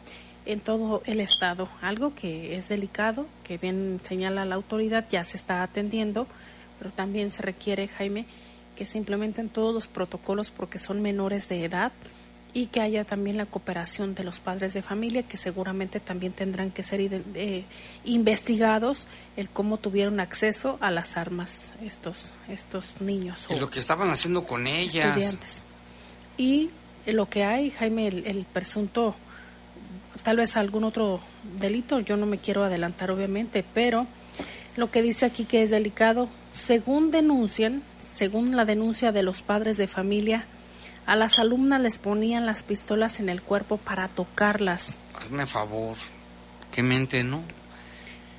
[0.47, 1.69] en todo el estado.
[1.81, 6.29] Algo que es delicado, que bien señala la autoridad, ya se está atendiendo,
[6.79, 8.25] pero también se requiere, Jaime,
[8.77, 11.91] que se implementen todos los protocolos porque son menores de edad
[12.55, 16.71] y que haya también la cooperación de los padres de familia que seguramente también tendrán
[16.71, 17.65] que ser eh,
[18.05, 24.11] investigados el cómo tuvieron acceso a las armas estos estos niños Y lo que estaban
[24.11, 25.07] haciendo con ellas.
[25.07, 25.63] estudiantes
[26.37, 26.71] y
[27.07, 29.17] lo que hay Jaime el, el presunto
[30.23, 31.21] tal vez algún otro
[31.59, 34.07] delito yo no me quiero adelantar obviamente pero
[34.77, 39.79] lo que dice aquí que es delicado según denuncian según la denuncia de los padres
[39.79, 40.45] de familia
[41.07, 45.97] a las alumnas les ponían las pistolas en el cuerpo para tocarlas, Hazme favor.
[46.71, 47.43] Qué mente, ¿no?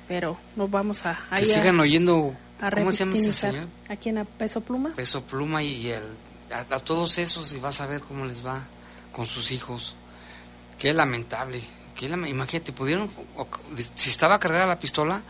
[0.08, 1.18] pero no vamos a...
[1.34, 2.36] Que a- sigan oyendo.
[2.60, 3.68] a ¿Cómo se llama ese señor?
[3.88, 4.18] ¿A quién?
[4.18, 4.90] ¿A Peso Pluma?
[4.94, 6.02] Peso Pluma y el,
[6.52, 8.64] a, a todos esos y vas a ver cómo les va
[9.12, 9.96] con sus hijos.
[10.78, 11.62] Qué lamentable.
[11.94, 13.08] Qué lame- Imagínate, pudieron,
[13.94, 15.22] si estaba cargada la pistola,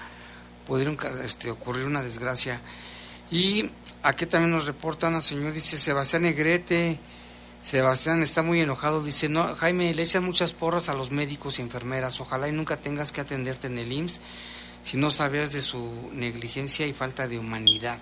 [0.67, 2.61] pudieron este, ocurrir una desgracia.
[3.31, 3.71] Y
[4.03, 6.99] aquí también nos reportan al señor, dice Sebastián Negrete.
[7.65, 11.63] Sebastián está muy enojado, dice, no, Jaime, le echan muchas porras a los médicos y
[11.63, 14.21] enfermeras, ojalá y nunca tengas que atenderte en el IMSS
[14.83, 17.97] si no sabías de su negligencia y falta de humanidad.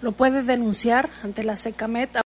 [0.00, 2.16] Lo puede denunciar ante la SECAMET